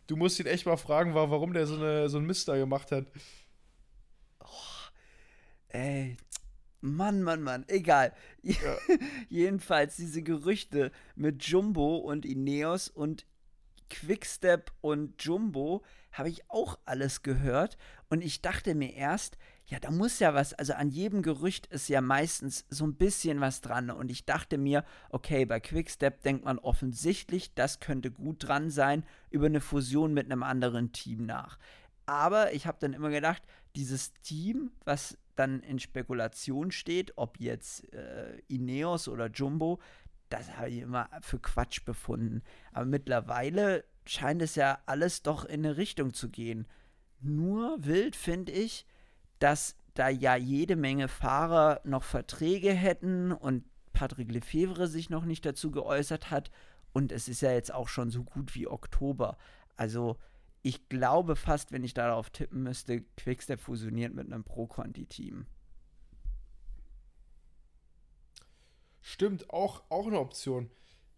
[0.07, 2.57] du musst ihn echt mal fragen, wa- warum der so, eine, so einen Mist da
[2.57, 3.05] gemacht hat.
[5.69, 6.17] Ey,
[6.81, 8.13] Mann, Mann, Mann, egal.
[9.29, 13.25] Jedenfalls diese Gerüchte mit Jumbo und Ineos und
[13.89, 17.77] Quickstep und Jumbo habe ich auch alles gehört
[18.09, 21.87] und ich dachte mir erst, ja, da muss ja was, also an jedem Gerücht ist
[21.87, 26.45] ja meistens so ein bisschen was dran und ich dachte mir, okay, bei Quickstep denkt
[26.45, 31.57] man offensichtlich, das könnte gut dran sein, über eine Fusion mit einem anderen Team nach.
[32.05, 33.43] Aber ich habe dann immer gedacht,
[33.75, 39.79] dieses Team, was dann in Spekulation steht, ob jetzt äh, Ineos oder Jumbo,
[40.29, 42.41] das habe ich immer für Quatsch befunden.
[42.71, 46.67] Aber mittlerweile scheint es ja alles doch in eine Richtung zu gehen.
[47.19, 48.85] Nur wild finde ich,
[49.39, 55.45] dass da ja jede Menge Fahrer noch Verträge hätten und Patrick Lefevre sich noch nicht
[55.45, 56.49] dazu geäußert hat.
[56.93, 59.37] Und es ist ja jetzt auch schon so gut wie Oktober.
[59.75, 60.17] Also
[60.63, 65.45] ich glaube fast, wenn ich darauf tippen müsste, Quickstep fusioniert mit einem Pro-Conti-Team.
[69.01, 70.69] Stimmt, auch, auch eine Option.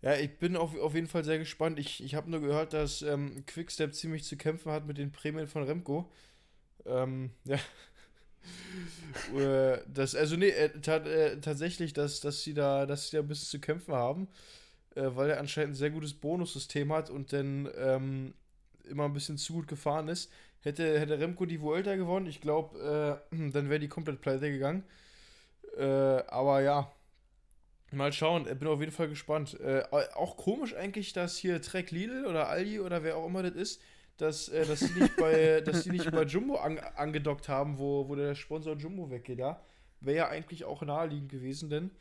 [0.01, 1.79] Ja, ich bin auf, auf jeden Fall sehr gespannt.
[1.79, 5.47] Ich, ich habe nur gehört, dass ähm, Quickstep ziemlich zu kämpfen hat mit den Prämien
[5.47, 6.09] von Remco.
[6.85, 7.59] Ähm, ja,
[9.35, 13.27] Äh, das, also nee, äh, äh, tatsächlich, dass, dass sie da, dass sie da ein
[13.27, 14.27] bisschen zu kämpfen haben,
[14.95, 18.33] äh, weil er anscheinend ein sehr gutes Bonussystem hat und dann ähm,
[18.86, 20.31] immer ein bisschen zu gut gefahren ist.
[20.61, 24.84] Hätte, hätte Remco die Vuelta gewonnen, ich glaube, äh, dann wäre die komplett pleite gegangen.
[25.77, 26.91] Äh, aber ja,
[27.91, 29.57] mal schauen, bin auf jeden Fall gespannt.
[30.15, 33.81] auch komisch eigentlich, dass hier Trek Lidl oder Aldi oder wer auch immer das ist,
[34.17, 38.07] dass, äh, dass, die nicht bei, dass die nicht bei Jumbo an, angedockt haben, wo,
[38.07, 39.61] wo der Sponsor Jumbo weggeht, ja.
[39.99, 41.91] Wäre ja eigentlich auch naheliegend gewesen, denn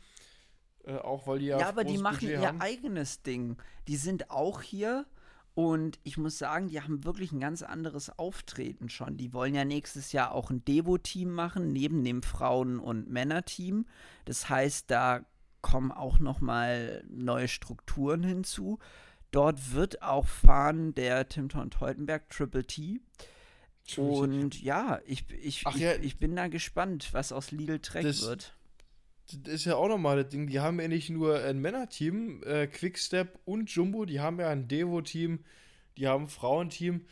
[0.84, 1.58] äh, auch weil die ja.
[1.58, 2.60] Ja, aber die machen Budget ihr haben.
[2.60, 3.56] eigenes Ding.
[3.86, 5.06] Die sind auch hier
[5.54, 9.18] und ich muss sagen, die haben wirklich ein ganz anderes Auftreten schon.
[9.18, 13.84] Die wollen ja nächstes Jahr auch ein Devo-Team machen, neben dem Frauen- und Männerteam.
[14.24, 15.24] Das heißt, da
[15.60, 18.78] kommen auch noch mal neue Strukturen hinzu.
[19.30, 23.00] Dort wird auch fahren der Tim Teutenberg Triple T.
[23.96, 28.22] Und ja, ich, ich, ich, ja, ich, bin da gespannt, was aus Lidl Trek das,
[28.22, 28.54] wird.
[29.30, 30.46] Das ist ja auch nochmal das Ding.
[30.46, 34.68] Die haben ja nicht nur ein Männerteam, äh, Quickstep und Jumbo, die haben ja ein
[34.68, 35.44] Devo-Team,
[35.96, 37.06] die haben ein Frauenteam.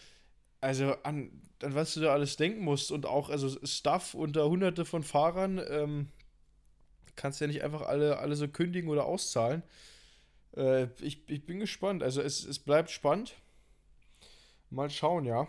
[0.61, 1.31] Also an,
[1.63, 5.61] an was du da alles denken musst und auch also Stuff unter hunderte von Fahrern,
[5.69, 6.09] ähm,
[7.17, 9.63] kannst ja nicht einfach alle, alle so kündigen oder auszahlen.
[10.57, 12.03] Äh, ich, ich bin gespannt.
[12.03, 13.35] Also es, es bleibt spannend.
[14.71, 15.49] Mal schauen, ja.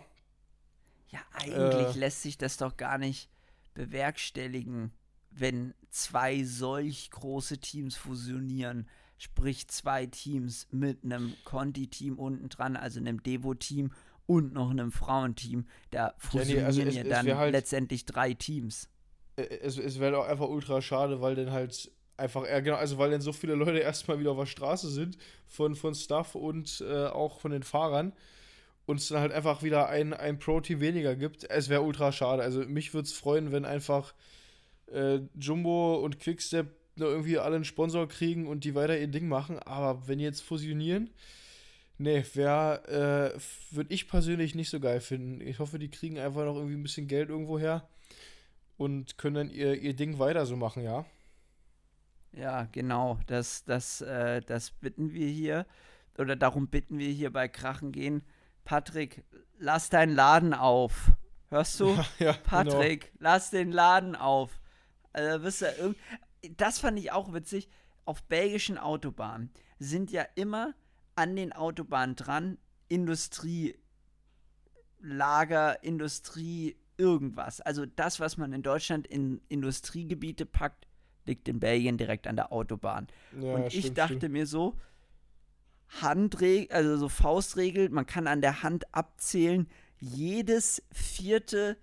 [1.10, 3.28] Ja, eigentlich äh, lässt sich das doch gar nicht
[3.74, 4.92] bewerkstelligen,
[5.34, 8.88] wenn zwei solch große Teams fusionieren.
[9.18, 13.92] Sprich, zwei Teams mit einem Conti-Team unten dran, also einem Devo-Team
[14.26, 15.66] und noch einem Frauenteam.
[15.90, 18.88] Da fusionieren ja, nee, also es, ja dann halt, letztendlich drei Teams.
[19.36, 22.98] Äh, es, es wäre auch einfach ultra schade, weil dann halt einfach, ja genau, also
[22.98, 26.82] weil dann so viele Leute erstmal wieder auf der Straße sind von, von Stuff und
[26.86, 28.12] äh, auch von den Fahrern
[28.86, 31.48] und es dann halt einfach wieder ein, ein Pro-Team weniger gibt.
[31.48, 32.42] Es wäre ultra schade.
[32.42, 34.14] Also mich würde es freuen, wenn einfach
[34.86, 36.66] äh, Jumbo und Quickstep
[36.96, 39.58] nur irgendwie alle einen Sponsor kriegen und die weiter ihr Ding machen.
[39.60, 41.10] Aber wenn die jetzt fusionieren,
[41.98, 45.40] nee, wäre, äh, würde ich persönlich nicht so geil finden.
[45.40, 47.88] Ich hoffe, die kriegen einfach noch irgendwie ein bisschen Geld irgendwo her
[48.76, 51.04] und können dann ihr, ihr Ding weiter so machen, ja.
[52.32, 53.18] Ja, genau.
[53.26, 55.66] Das, das, äh, das bitten wir hier.
[56.18, 58.22] Oder darum bitten wir hier bei Krachen gehen.
[58.64, 59.24] Patrick,
[59.58, 61.12] lass deinen Laden auf.
[61.50, 61.88] Hörst du?
[61.88, 62.44] Ja, ja, genau.
[62.44, 63.14] Patrick, genau.
[63.20, 64.61] lass den Laden auf.
[65.12, 65.96] Also, wisst ihr, irgend
[66.56, 67.68] das fand ich auch witzig.
[68.04, 70.74] Auf belgischen Autobahnen sind ja immer
[71.14, 72.58] an den Autobahnen dran
[72.88, 73.78] Industrielager,
[75.84, 77.60] Industrie, irgendwas.
[77.60, 80.88] Also das, was man in Deutschland in Industriegebiete packt,
[81.24, 83.06] liegt in Belgien direkt an der Autobahn.
[83.40, 84.32] Ja, und ich dachte stimmt.
[84.32, 84.76] mir so,
[86.00, 89.68] Handregel, also so Faustregel, man kann an der Hand abzählen,
[90.00, 91.76] jedes vierte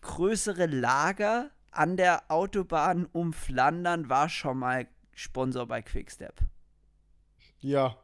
[0.00, 6.40] größere Lager an der Autobahn um Flandern war schon mal Sponsor bei Quickstep.
[7.60, 7.96] Ja.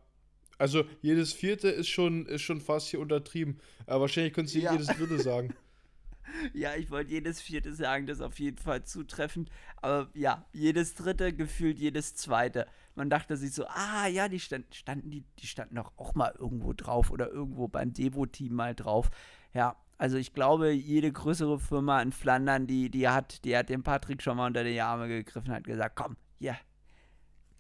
[0.58, 3.60] Also jedes vierte ist schon, ist schon fast hier untertrieben.
[3.86, 4.72] Aber wahrscheinlich könntest du ja.
[4.72, 5.54] jedes dritte sagen.
[6.54, 9.50] ja, ich wollte jedes vierte sagen, das ist auf jeden Fall zutreffend.
[9.76, 12.66] Aber ja, jedes dritte, gefühlt jedes zweite.
[12.94, 16.34] Man dachte sich so, ah ja, die stand, standen, die, die standen doch auch mal
[16.38, 19.10] irgendwo drauf oder irgendwo beim Devo-Team mal drauf.
[19.54, 23.84] Ja, also ich glaube, jede größere Firma in Flandern, die, die hat, die hat dem
[23.84, 26.56] Patrick schon mal unter die Arme gegriffen, hat gesagt, komm, hier.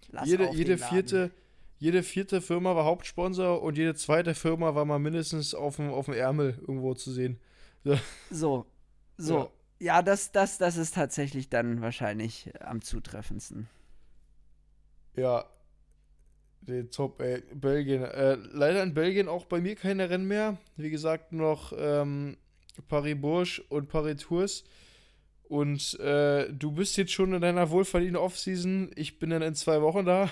[0.08, 1.30] Lass jede, jede vierte,
[1.78, 6.06] jede vierte Firma war Hauptsponsor und jede zweite Firma war mal mindestens auf dem, auf
[6.06, 7.38] dem Ärmel irgendwo zu sehen.
[7.84, 7.96] So,
[8.28, 8.66] so.
[9.18, 9.38] so.
[9.78, 9.98] Ja.
[9.98, 13.68] ja, das, das, das ist tatsächlich dann wahrscheinlich am zutreffendsten.
[15.14, 15.44] Ja,
[16.62, 18.04] die Top, ey, Belgien.
[18.04, 20.58] Äh, leider in Belgien auch bei mir keine Rennen mehr.
[20.76, 22.36] Wie gesagt, noch ähm,
[22.88, 24.64] Paris-Bourges und Paris-Tours.
[25.44, 28.90] Und äh, du bist jetzt schon in deiner wohlverdienten Offseason.
[28.96, 30.30] Ich bin dann in zwei Wochen da.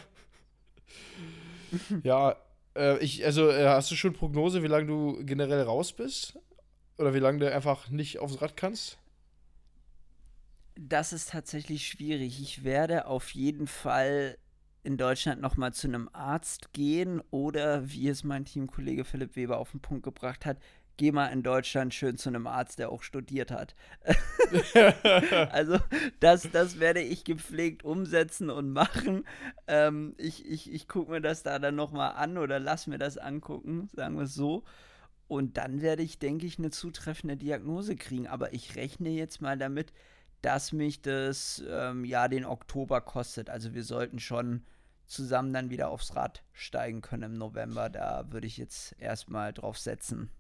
[2.02, 2.36] ja,
[2.76, 6.38] äh, ich, also äh, hast du schon Prognose, wie lange du generell raus bist?
[6.96, 8.98] Oder wie lange du einfach nicht aufs Rad kannst?
[10.76, 12.40] Das ist tatsächlich schwierig.
[12.40, 14.38] Ich werde auf jeden Fall
[14.82, 19.72] in Deutschland nochmal zu einem Arzt gehen oder, wie es mein Teamkollege Philipp Weber auf
[19.72, 20.58] den Punkt gebracht hat,
[21.00, 23.74] geh mal in Deutschland schön zu einem Arzt, der auch studiert hat.
[25.50, 25.78] also
[26.20, 29.24] das, das werde ich gepflegt umsetzen und machen.
[29.66, 33.16] Ähm, ich ich, ich gucke mir das da dann nochmal an oder lass mir das
[33.16, 34.64] angucken, sagen wir es so.
[35.26, 38.26] Und dann werde ich, denke ich, eine zutreffende Diagnose kriegen.
[38.26, 39.94] Aber ich rechne jetzt mal damit,
[40.43, 43.51] dass mich das ähm, ja den Oktober kostet.
[43.51, 44.64] Also wir sollten schon
[45.07, 47.91] zusammen dann wieder aufs Rad steigen können im November.
[47.91, 50.30] Da würde ich jetzt erstmal drauf setzen.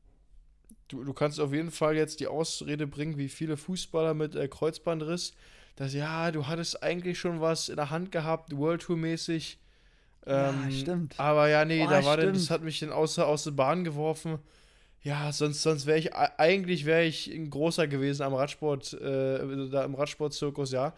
[0.88, 4.48] du, du kannst auf jeden Fall jetzt die Ausrede bringen, wie viele Fußballer mit äh,
[4.48, 5.32] Kreuzbandriss,
[5.76, 9.58] dass ja, du hattest eigentlich schon was in der Hand gehabt, World Tour mäßig.
[10.26, 11.18] Ähm, ja, stimmt.
[11.18, 12.36] Aber ja, nee, Oh, da war stimmt.
[12.36, 14.38] das hat mich dann außer aus der Bahn geworfen.
[15.02, 19.84] Ja, sonst, sonst wäre ich, eigentlich wäre ich ein großer gewesen am Radsport, äh, da
[19.84, 20.92] im Radsportzirkus, ja.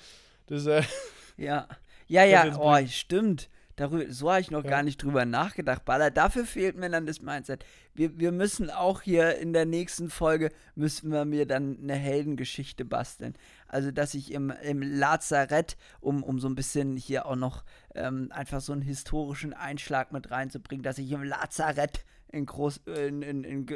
[0.47, 0.83] Das, äh,
[1.37, 1.67] Ja,
[2.09, 3.49] ja, ja, oh, stimmt.
[3.77, 4.71] Darüber, so habe ich noch Ja.
[4.71, 6.11] gar nicht drüber nachgedacht, Baller.
[6.11, 7.65] Dafür fehlt mir dann das Mindset.
[7.95, 12.85] Wir, wir müssen auch hier in der nächsten Folge, müssen wir mir dann eine Heldengeschichte
[12.85, 13.35] basteln.
[13.69, 18.29] Also, dass ich im, im Lazarett, um, um so ein bisschen hier auch noch ähm,
[18.31, 23.45] einfach so einen historischen Einschlag mit reinzubringen, dass ich im Lazarett in, Groß, in, in,
[23.45, 23.67] in,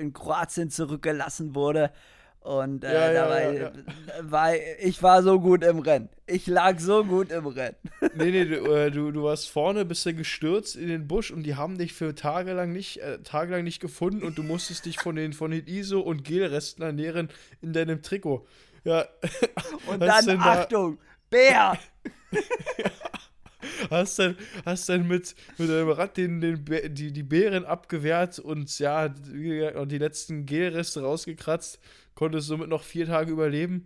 [0.00, 1.90] in Kroatien zurückgelassen wurde.
[2.42, 3.72] Und äh, Ja, ja, dabei ja, ja.
[4.22, 6.08] war ich war so gut im Rennen.
[6.26, 7.76] Ich lag so gut im Rennen.
[8.14, 11.42] nee, nee, du, äh, du, du warst vorne, bist dann gestürzt in den Busch und
[11.42, 15.16] die haben dich für tagelang nicht, äh, tagelang nicht gefunden und du musstest dich von
[15.16, 17.28] den, von den ISO- und Gelresten ernähren
[17.60, 18.46] in deinem Trikot.
[18.84, 19.04] Ja,
[19.86, 20.98] Und dann, da- Achtung,
[21.28, 21.76] Bär!
[23.90, 28.78] Hast dann, hast dann mit, mit deinem Rad den, den, die, die Beeren abgewehrt und
[28.78, 31.80] ja, und die letzten Gelreste rausgekratzt,
[32.14, 33.84] konntest somit noch vier Tage überleben.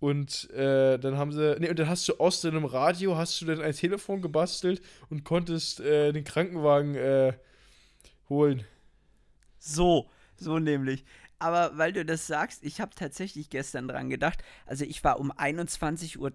[0.00, 3.46] Und äh, dann haben sie, nee, und dann hast du aus deinem Radio, hast du
[3.46, 7.34] dann ein Telefon gebastelt und konntest äh, den Krankenwagen äh,
[8.28, 8.64] holen.
[9.58, 11.04] So, so nämlich.
[11.42, 14.44] Aber weil du das sagst, ich habe tatsächlich gestern dran gedacht.
[14.64, 16.30] Also ich war um 21.30 Uhr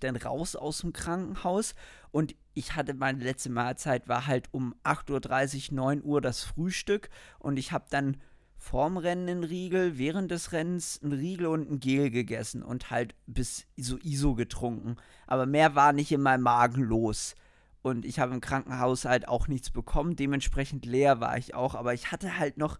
[0.00, 1.74] dann raus aus dem Krankenhaus
[2.10, 7.08] und ich hatte meine letzte Mahlzeit war halt um 8.30 Uhr, 9 Uhr das Frühstück
[7.38, 8.18] und ich habe dann
[8.58, 13.14] vorm Rennen einen Riegel, während des Rennens einen Riegel und ein Gel gegessen und halt
[13.26, 14.96] bis so ISO getrunken.
[15.26, 17.36] Aber mehr war nicht in meinem Magen los.
[17.80, 20.14] Und ich habe im Krankenhaus halt auch nichts bekommen.
[20.14, 21.74] Dementsprechend leer war ich auch.
[21.74, 22.78] Aber ich hatte halt noch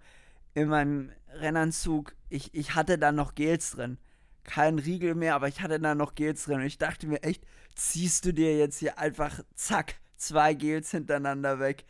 [0.55, 3.99] in meinem Rennanzug, ich, ich hatte da noch Gels drin.
[4.45, 6.61] Kein Riegel mehr, aber ich hatte da noch Gels drin.
[6.61, 11.61] Und ich dachte mir echt, ziehst du dir jetzt hier einfach, zack, zwei Gels hintereinander
[11.61, 11.85] weg.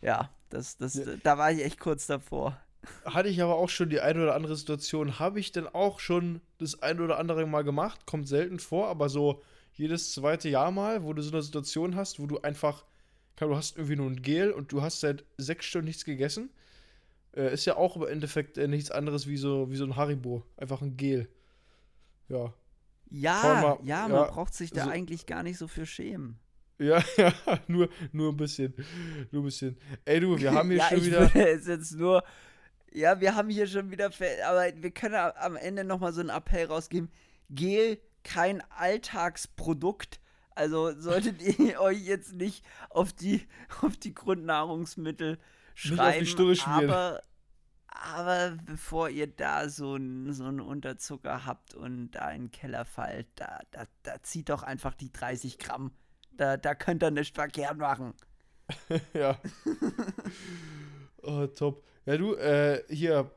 [0.00, 1.04] Ja, das, das, Ja.
[1.22, 2.60] da war ich echt kurz davor.
[3.04, 6.42] Hatte ich aber auch schon die eine oder andere Situation, habe ich dann auch schon
[6.58, 11.02] das ein oder andere Mal gemacht, kommt selten vor, aber so jedes zweite Jahr mal,
[11.02, 12.84] wo du so eine Situation hast, wo du einfach,
[13.36, 16.50] du hast irgendwie nur ein Gel und du hast seit sechs Stunden nichts gegessen.
[17.36, 20.44] Äh, ist ja auch im Endeffekt äh, nichts anderes wie so, wie so ein Haribo.
[20.56, 21.28] Einfach ein Gel.
[22.28, 22.52] Ja.
[23.10, 26.38] Ja, mal- ja, man ja, braucht sich da so- eigentlich gar nicht so für schämen.
[26.78, 27.32] Ja, ja,
[27.68, 28.74] nur, nur ein bisschen.
[29.30, 29.76] Nur ein bisschen.
[30.04, 31.20] Ey du, wir haben hier ja, schon ich wieder.
[31.34, 32.24] würde jetzt nur.
[32.92, 34.06] Ja, wir haben hier schon wieder.
[34.06, 37.10] Aber wir können am Ende nochmal so einen Appell rausgeben.
[37.50, 40.20] Gel, kein Alltagsprodukt.
[40.56, 43.42] Also solltet ihr euch jetzt nicht auf die,
[43.82, 45.42] auf die Grundnahrungsmittel die
[45.74, 46.26] schreiben.
[46.66, 47.22] Aber,
[47.88, 52.84] aber bevor ihr da so einen so einen Unterzucker habt und da in den Keller
[52.84, 55.92] fallt, da, da, da zieht doch einfach die 30 Gramm.
[56.32, 58.14] Da, da könnt ihr nicht verkehrt machen.
[59.12, 59.38] Ja.
[61.22, 61.84] oh, top.
[62.06, 63.30] Ja, du, äh, hier,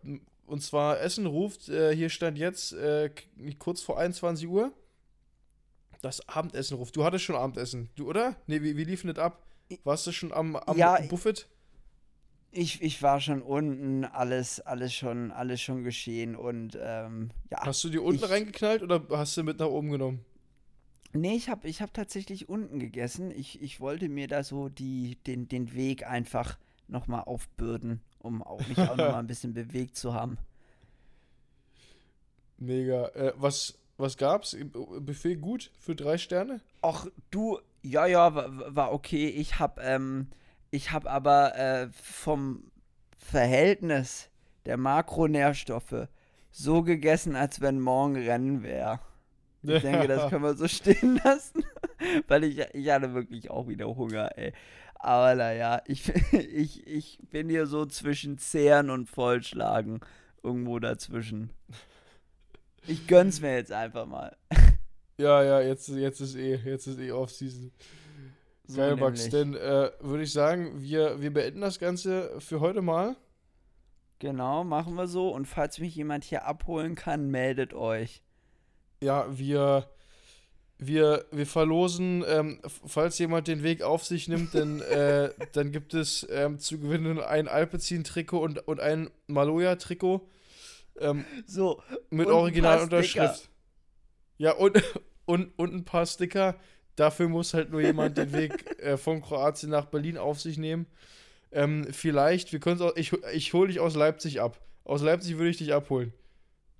[0.46, 3.12] und zwar Essen ruft, äh, hier stand jetzt äh,
[3.60, 4.72] kurz vor 21 Uhr.
[6.02, 6.96] Das Abendessen ruft.
[6.96, 8.36] Du hattest schon Abendessen, du, oder?
[8.48, 9.46] Nee, wie, wie lief denn das ab?
[9.84, 11.46] Warst du schon am, am Ja, Buffet?
[12.52, 17.66] Ich, ich war schon unten, alles, alles schon, alles schon geschehen und ähm, ja.
[17.66, 20.26] Hast du die unten ich- reingeknallt oder hast du mit nach oben genommen?
[21.14, 23.32] Nee, ich habe ich hab tatsächlich unten gegessen.
[23.32, 28.66] Ich, ich wollte mir da so die, den, den Weg einfach nochmal aufbürden, um auch
[28.68, 30.38] mich auch nochmal ein bisschen bewegt zu haben.
[32.58, 33.08] Mega.
[33.10, 34.56] Äh, was, was gab's?
[35.00, 36.62] Buffet gut für drei Sterne?
[36.82, 39.28] Ach, du, ja, ja, war, war okay.
[39.30, 40.28] Ich hab, ähm,
[40.72, 42.72] ich hab aber äh, vom
[43.18, 44.30] Verhältnis
[44.66, 46.08] der Makronährstoffe
[46.52, 49.00] so gegessen, als wenn morgen Rennen wäre.
[49.64, 51.64] Ich denke, das können wir so stehen lassen,
[52.28, 54.54] weil ich, ich hatte wirklich auch wieder Hunger, ey.
[54.96, 60.00] Aber naja, ich, ich, ich bin hier so zwischen Zehren und Vollschlagen.
[60.44, 61.50] Irgendwo dazwischen.
[62.88, 64.38] Ich gönn's mir jetzt einfach mal.
[65.18, 67.72] Ja, ja, jetzt, jetzt ist eh, jetzt ist eh Off-Season.
[68.68, 69.26] So Geil, Max.
[69.26, 69.30] nämlich.
[69.30, 73.16] Denn äh, würde ich sagen, wir, wir beenden das Ganze für heute mal.
[74.20, 75.30] Genau, machen wir so.
[75.30, 78.22] Und falls mich jemand hier abholen kann, meldet euch.
[79.02, 79.90] Ja, wir,
[80.80, 85.94] wir, wir verlosen, ähm, falls jemand den Weg auf sich nimmt, dann, äh, dann gibt
[85.94, 90.28] es ähm, zu gewinnen ein Alpecin-Trikot und, und ein Maloja-Trikot
[91.00, 93.50] ähm, So, mit Originalunterschrift.
[94.38, 94.82] Ja, und,
[95.26, 96.56] und, und ein paar Sticker.
[96.98, 100.86] Dafür muss halt nur jemand den Weg äh, von Kroatien nach Berlin auf sich nehmen.
[101.52, 104.60] Ähm, vielleicht, wir können auch, ich, ich hole dich aus Leipzig ab.
[104.84, 106.12] aus Leipzig würde ich dich abholen.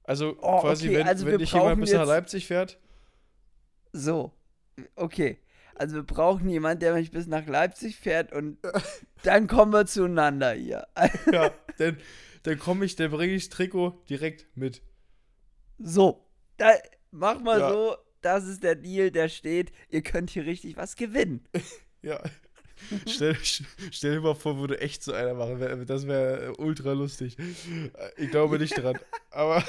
[0.04, 2.78] Also Oh, quasi, okay, wenn, also wenn dich jemand bis nach Leipzig fährt,
[3.94, 4.34] So,
[4.96, 5.40] okay.
[5.76, 8.58] Also wir brauchen jemanden, der mich bis nach Leipzig fährt und
[9.24, 10.88] dann kommen wir zueinander hier.
[11.32, 11.98] ja, dann,
[12.44, 14.82] dann komme ich, dann bringe ich das Trikot direkt mit.
[15.78, 16.26] So,
[16.58, 16.72] da,
[17.12, 17.70] mach mal Ja.
[17.72, 19.72] so, das ist der Deal, der steht.
[19.90, 21.44] Ihr könnt hier richtig was gewinnen.
[22.04, 22.22] Ja.
[23.08, 25.86] Stell, stell dir mal vor, würde echt so einer machen.
[25.88, 27.36] Das wäre ultra lustig.
[28.18, 29.00] Ich glaube nicht dran.
[29.32, 29.64] Aber.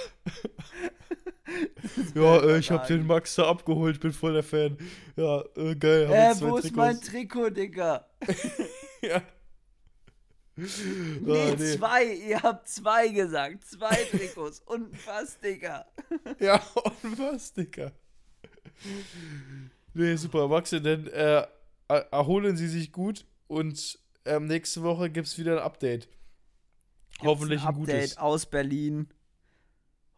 [2.15, 4.77] ja, äh, ich habe den Max da abgeholt, bin voll der Fan.
[5.17, 6.07] Ja, äh, geil.
[6.09, 7.11] hab Äh, wo ist mein Trikots.
[7.11, 8.07] Trikot, Digga?
[9.03, 9.23] Ja.
[10.57, 10.67] Nee,
[11.33, 11.77] Ah, nee.
[11.77, 12.05] zwei.
[12.05, 13.65] Ihr habt zwei gesagt.
[13.65, 15.87] Zwei Trikots und was, Digga.
[16.41, 16.63] Ja,
[17.03, 17.93] und was, Digga?
[19.95, 20.49] Nee, super.
[20.49, 21.47] Max, dann äh,
[21.89, 26.09] er- erholen Sie sich gut und ähm, nächste Woche gibt es wieder ein Update.
[27.23, 28.17] Hoffentlich ein, Update gutes.
[28.19, 29.09] aus Berlin.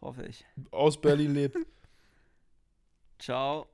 [0.01, 0.45] Hoffe ich.
[0.71, 1.57] Aus Berlin lebt.
[3.19, 3.69] Ciao.